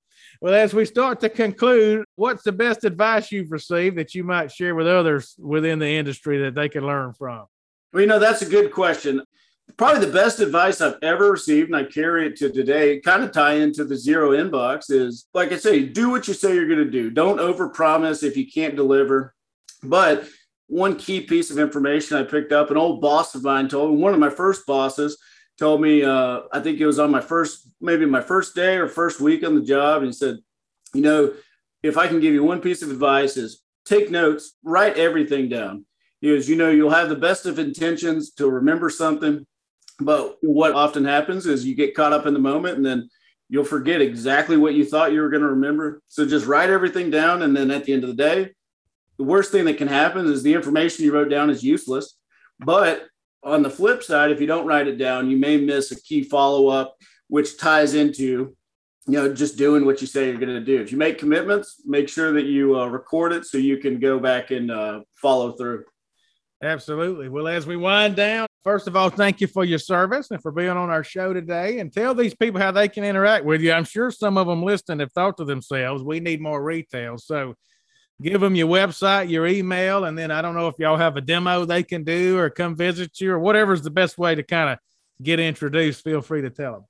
Well, 0.41 0.55
as 0.55 0.73
we 0.73 0.85
start 0.85 1.21
to 1.21 1.29
conclude, 1.29 2.05
what's 2.17 2.43
the 2.43 2.53
best 2.53 2.85
advice 2.85 3.31
you've 3.31 3.53
received 3.53 3.99
that 3.99 4.15
you 4.15 4.25
might 4.25 4.51
share 4.51 4.75
with 4.75 4.87
others 4.87 5.35
within 5.39 5.79
the 5.79 5.89
industry 5.89 6.39
that 6.39 6.55
they 6.55 6.69
can 6.69 6.87
learn 6.87 7.13
from? 7.13 7.47
Well, 7.93 8.01
you 8.01 8.07
know, 8.07 8.19
that's 8.19 8.43
a 8.43 8.49
good 8.49 8.73
question 8.73 9.23
probably 9.77 10.07
the 10.07 10.13
best 10.13 10.41
advice 10.41 10.81
I've 10.81 10.99
ever 11.03 11.31
received, 11.31 11.69
and 11.69 11.77
I 11.77 11.85
carry 11.85 12.27
it 12.27 12.37
to 12.37 12.51
today, 12.51 13.01
kind 13.01 13.23
of 13.23 13.33
tie 13.33 13.55
into 13.55 13.85
the 13.85 13.97
zero 13.97 14.31
inbox 14.31 14.91
is 14.91 15.27
like 15.35 15.53
I 15.53 15.57
say, 15.57 15.83
do 15.83 16.11
what 16.11 16.29
you 16.29 16.35
say 16.35 16.55
you're 16.55 16.69
going 16.69 16.79
to 16.85 16.91
do. 16.91 17.11
Don't 17.11 17.39
overpromise 17.39 18.23
if 18.23 18.37
you 18.37 18.51
can't 18.51 18.77
deliver. 18.77 19.35
But 19.83 20.29
one 20.67 20.97
key 20.97 21.21
piece 21.21 21.51
of 21.51 21.59
information 21.59 22.17
I 22.17 22.23
picked 22.23 22.53
up, 22.53 22.71
an 22.71 22.77
old 22.77 23.01
boss 23.01 23.35
of 23.35 23.43
mine 23.43 23.69
told 23.69 23.93
me, 23.93 24.01
one 24.01 24.15
of 24.15 24.21
my 24.21 24.31
first 24.31 24.67
bosses 24.67 25.19
told 25.59 25.81
me, 25.81 26.05
uh, 26.05 26.43
I 26.53 26.61
think 26.61 26.81
it 26.81 26.87
was 26.87 26.99
on 26.99 27.11
my 27.11 27.21
first, 27.21 27.69
maybe 27.81 28.07
my 28.07 28.21
first 28.21 28.55
day 28.55 28.77
or 28.77 28.89
first 28.89 29.21
week 29.21 29.45
on 29.45 29.55
the 29.55 29.63
job. 29.63 29.99
And 29.99 30.07
he 30.07 30.13
said, 30.13 30.39
you 30.95 31.03
know, 31.03 31.35
if 31.83 31.99
I 31.99 32.07
can 32.09 32.21
give 32.21 32.35
you 32.35 32.45
one 32.45 32.61
piece 32.61 32.83
of 32.83 32.91
advice 32.91 33.37
is 33.37 33.63
take 33.85 34.11
notes, 34.11 34.57
write 34.63 34.97
everything 34.97 35.49
down. 35.49 35.87
Is 36.23 36.49
you 36.49 36.57
know, 36.57 36.71
you'll 36.71 36.91
have 36.91 37.09
the 37.09 37.17
best 37.17 37.47
of 37.47 37.59
intentions 37.59 38.33
to 38.33 38.49
remember 38.49 38.91
something, 38.91 39.47
but 40.01 40.39
what 40.41 40.73
often 40.73 41.05
happens 41.05 41.47
is 41.47 41.65
you 41.65 41.75
get 41.75 41.95
caught 41.95 42.13
up 42.13 42.27
in 42.27 42.35
the 42.35 42.41
moment 42.41 42.77
and 42.77 42.85
then 42.85 43.09
you'll 43.49 43.65
forget 43.65 44.01
exactly 44.01 44.57
what 44.57 44.75
you 44.75 44.85
thought 44.85 45.13
you 45.13 45.21
were 45.21 45.29
going 45.29 45.43
to 45.43 45.49
remember. 45.49 46.01
So 46.09 46.25
just 46.25 46.47
write 46.47 46.71
everything 46.71 47.11
down. 47.11 47.43
And 47.43 47.55
then 47.55 47.71
at 47.71 47.85
the 47.85 47.93
end 47.93 48.05
of 48.05 48.09
the 48.09 48.17
day, 48.17 48.53
the 49.19 49.25
worst 49.25 49.51
thing 49.53 49.65
that 49.67 49.77
can 49.77 49.89
happen 49.89 50.27
is 50.27 50.43
the 50.43 50.55
information 50.55 51.05
you 51.05 51.13
wrote 51.13 51.29
down 51.29 51.51
is 51.51 51.63
useless. 51.63 52.17
But 52.61 53.09
on 53.43 53.63
the 53.63 53.71
flip 53.71 54.03
side, 54.03 54.31
if 54.31 54.41
you 54.41 54.47
don't 54.47 54.67
write 54.67 54.87
it 54.87 54.97
down, 54.97 55.31
you 55.31 55.37
may 55.37 55.57
miss 55.57 55.91
a 55.91 56.01
key 56.01 56.23
follow 56.23 56.69
up, 56.69 56.97
which 57.29 57.59
ties 57.59 57.95
into 57.95 58.57
you 59.07 59.15
know 59.15 59.33
just 59.33 59.57
doing 59.57 59.85
what 59.87 60.01
you 60.01 60.07
say 60.07 60.27
you're 60.27 60.39
going 60.39 60.49
to 60.49 60.61
do 60.61 60.79
if 60.81 60.93
you 60.93 60.99
make 60.99 61.19
commitments 61.19 61.81
make 61.87 62.07
sure 62.07 62.33
that 62.33 62.45
you 62.45 62.79
uh, 62.79 62.87
record 62.87 63.33
it 63.33 63.47
so 63.47 63.57
you 63.57 63.79
can 63.79 63.99
go 63.99 64.21
back 64.21 64.51
and 64.51 64.71
uh, 64.71 65.01
follow 65.15 65.53
through 65.53 65.85
absolutely 66.63 67.29
well 67.31 67.49
as 67.49 67.67
we 67.67 67.77
wind 67.77 68.15
down 68.15 68.47
first 68.63 68.87
of 68.87 68.97
all 68.97 69.11
thank 69.11 69.41
you 69.41 69.47
for 69.47 69.65
your 69.65 69.79
service 69.79 70.31
and 70.31 70.43
for 70.43 70.53
being 70.53 70.71
on 70.71 70.91
our 70.91 71.05
show 71.05 71.33
today 71.33 71.79
and 71.79 71.93
tell 71.93 72.15
these 72.15 72.35
people 72.35 72.61
how 72.61 72.71
they 72.71 72.89
can 72.89 73.05
interact 73.05 73.45
with 73.45 73.61
you 73.61 73.73
i'm 73.73 73.85
sure 73.85 74.11
some 74.11 74.37
of 74.37 74.47
them 74.47 74.63
listening 74.63 75.01
have 75.01 75.13
thought 75.13 75.37
to 75.37 75.45
themselves 75.45 76.03
we 76.03 76.21
need 76.21 76.41
more 76.41 76.63
retail 76.63 77.19
so 77.19 77.55
give 78.23 78.41
them 78.41 78.55
your 78.55 78.69
website 78.69 79.31
your 79.31 79.47
email 79.47 80.05
and 80.05 80.17
then 80.19 80.31
i 80.31 80.43
don't 80.43 80.55
know 80.55 80.69
if 80.69 80.79
y'all 80.79 80.97
have 80.97 81.17
a 81.17 81.21
demo 81.21 81.65
they 81.65 81.83
can 81.83 82.05
do 82.05 82.39
or 82.39 82.51
come 82.51 82.77
visit 82.77 83.21
you 83.21 83.33
or 83.33 83.39
whatever's 83.39 83.83
the 83.83 83.91
best 83.91 84.19
way 84.19 84.35
to 84.35 84.43
kind 84.43 84.71
of 84.71 84.79
get 85.23 85.41
introduced 85.41 86.05
feel 86.05 86.21
free 86.21 86.43
to 86.43 86.51
tell 86.51 86.73
them 86.73 86.85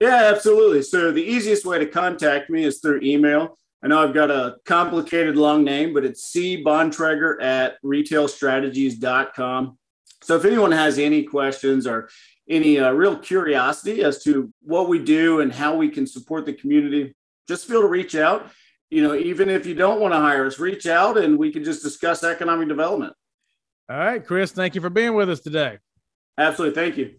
yeah, 0.00 0.30
absolutely. 0.34 0.82
So 0.82 1.10
the 1.10 1.22
easiest 1.22 1.64
way 1.64 1.78
to 1.78 1.86
contact 1.86 2.50
me 2.50 2.64
is 2.64 2.80
through 2.80 3.00
email. 3.02 3.58
I 3.82 3.88
know 3.88 4.02
I've 4.02 4.14
got 4.14 4.30
a 4.30 4.56
complicated 4.64 5.36
long 5.36 5.64
name, 5.64 5.94
but 5.94 6.04
it's 6.04 6.32
cbontrager 6.34 7.42
at 7.42 7.82
retailstrategies.com. 7.82 9.78
So 10.22 10.36
if 10.36 10.44
anyone 10.44 10.72
has 10.72 10.98
any 10.98 11.22
questions 11.22 11.86
or 11.86 12.08
any 12.48 12.78
uh, 12.78 12.92
real 12.92 13.16
curiosity 13.16 14.02
as 14.02 14.22
to 14.24 14.52
what 14.62 14.88
we 14.88 14.98
do 14.98 15.40
and 15.40 15.52
how 15.52 15.76
we 15.76 15.88
can 15.88 16.06
support 16.06 16.46
the 16.46 16.52
community, 16.52 17.14
just 17.48 17.66
feel 17.66 17.82
to 17.82 17.88
reach 17.88 18.14
out. 18.14 18.50
You 18.90 19.02
know, 19.02 19.14
even 19.14 19.48
if 19.48 19.66
you 19.66 19.74
don't 19.74 20.00
want 20.00 20.14
to 20.14 20.18
hire 20.18 20.46
us, 20.46 20.58
reach 20.58 20.86
out 20.86 21.18
and 21.18 21.38
we 21.38 21.52
can 21.52 21.64
just 21.64 21.82
discuss 21.82 22.22
economic 22.22 22.68
development. 22.68 23.14
All 23.88 23.98
right, 23.98 24.24
Chris, 24.24 24.52
thank 24.52 24.74
you 24.74 24.80
for 24.80 24.90
being 24.90 25.14
with 25.14 25.30
us 25.30 25.40
today. 25.40 25.78
Absolutely. 26.38 26.74
Thank 26.74 26.96
you. 26.98 27.14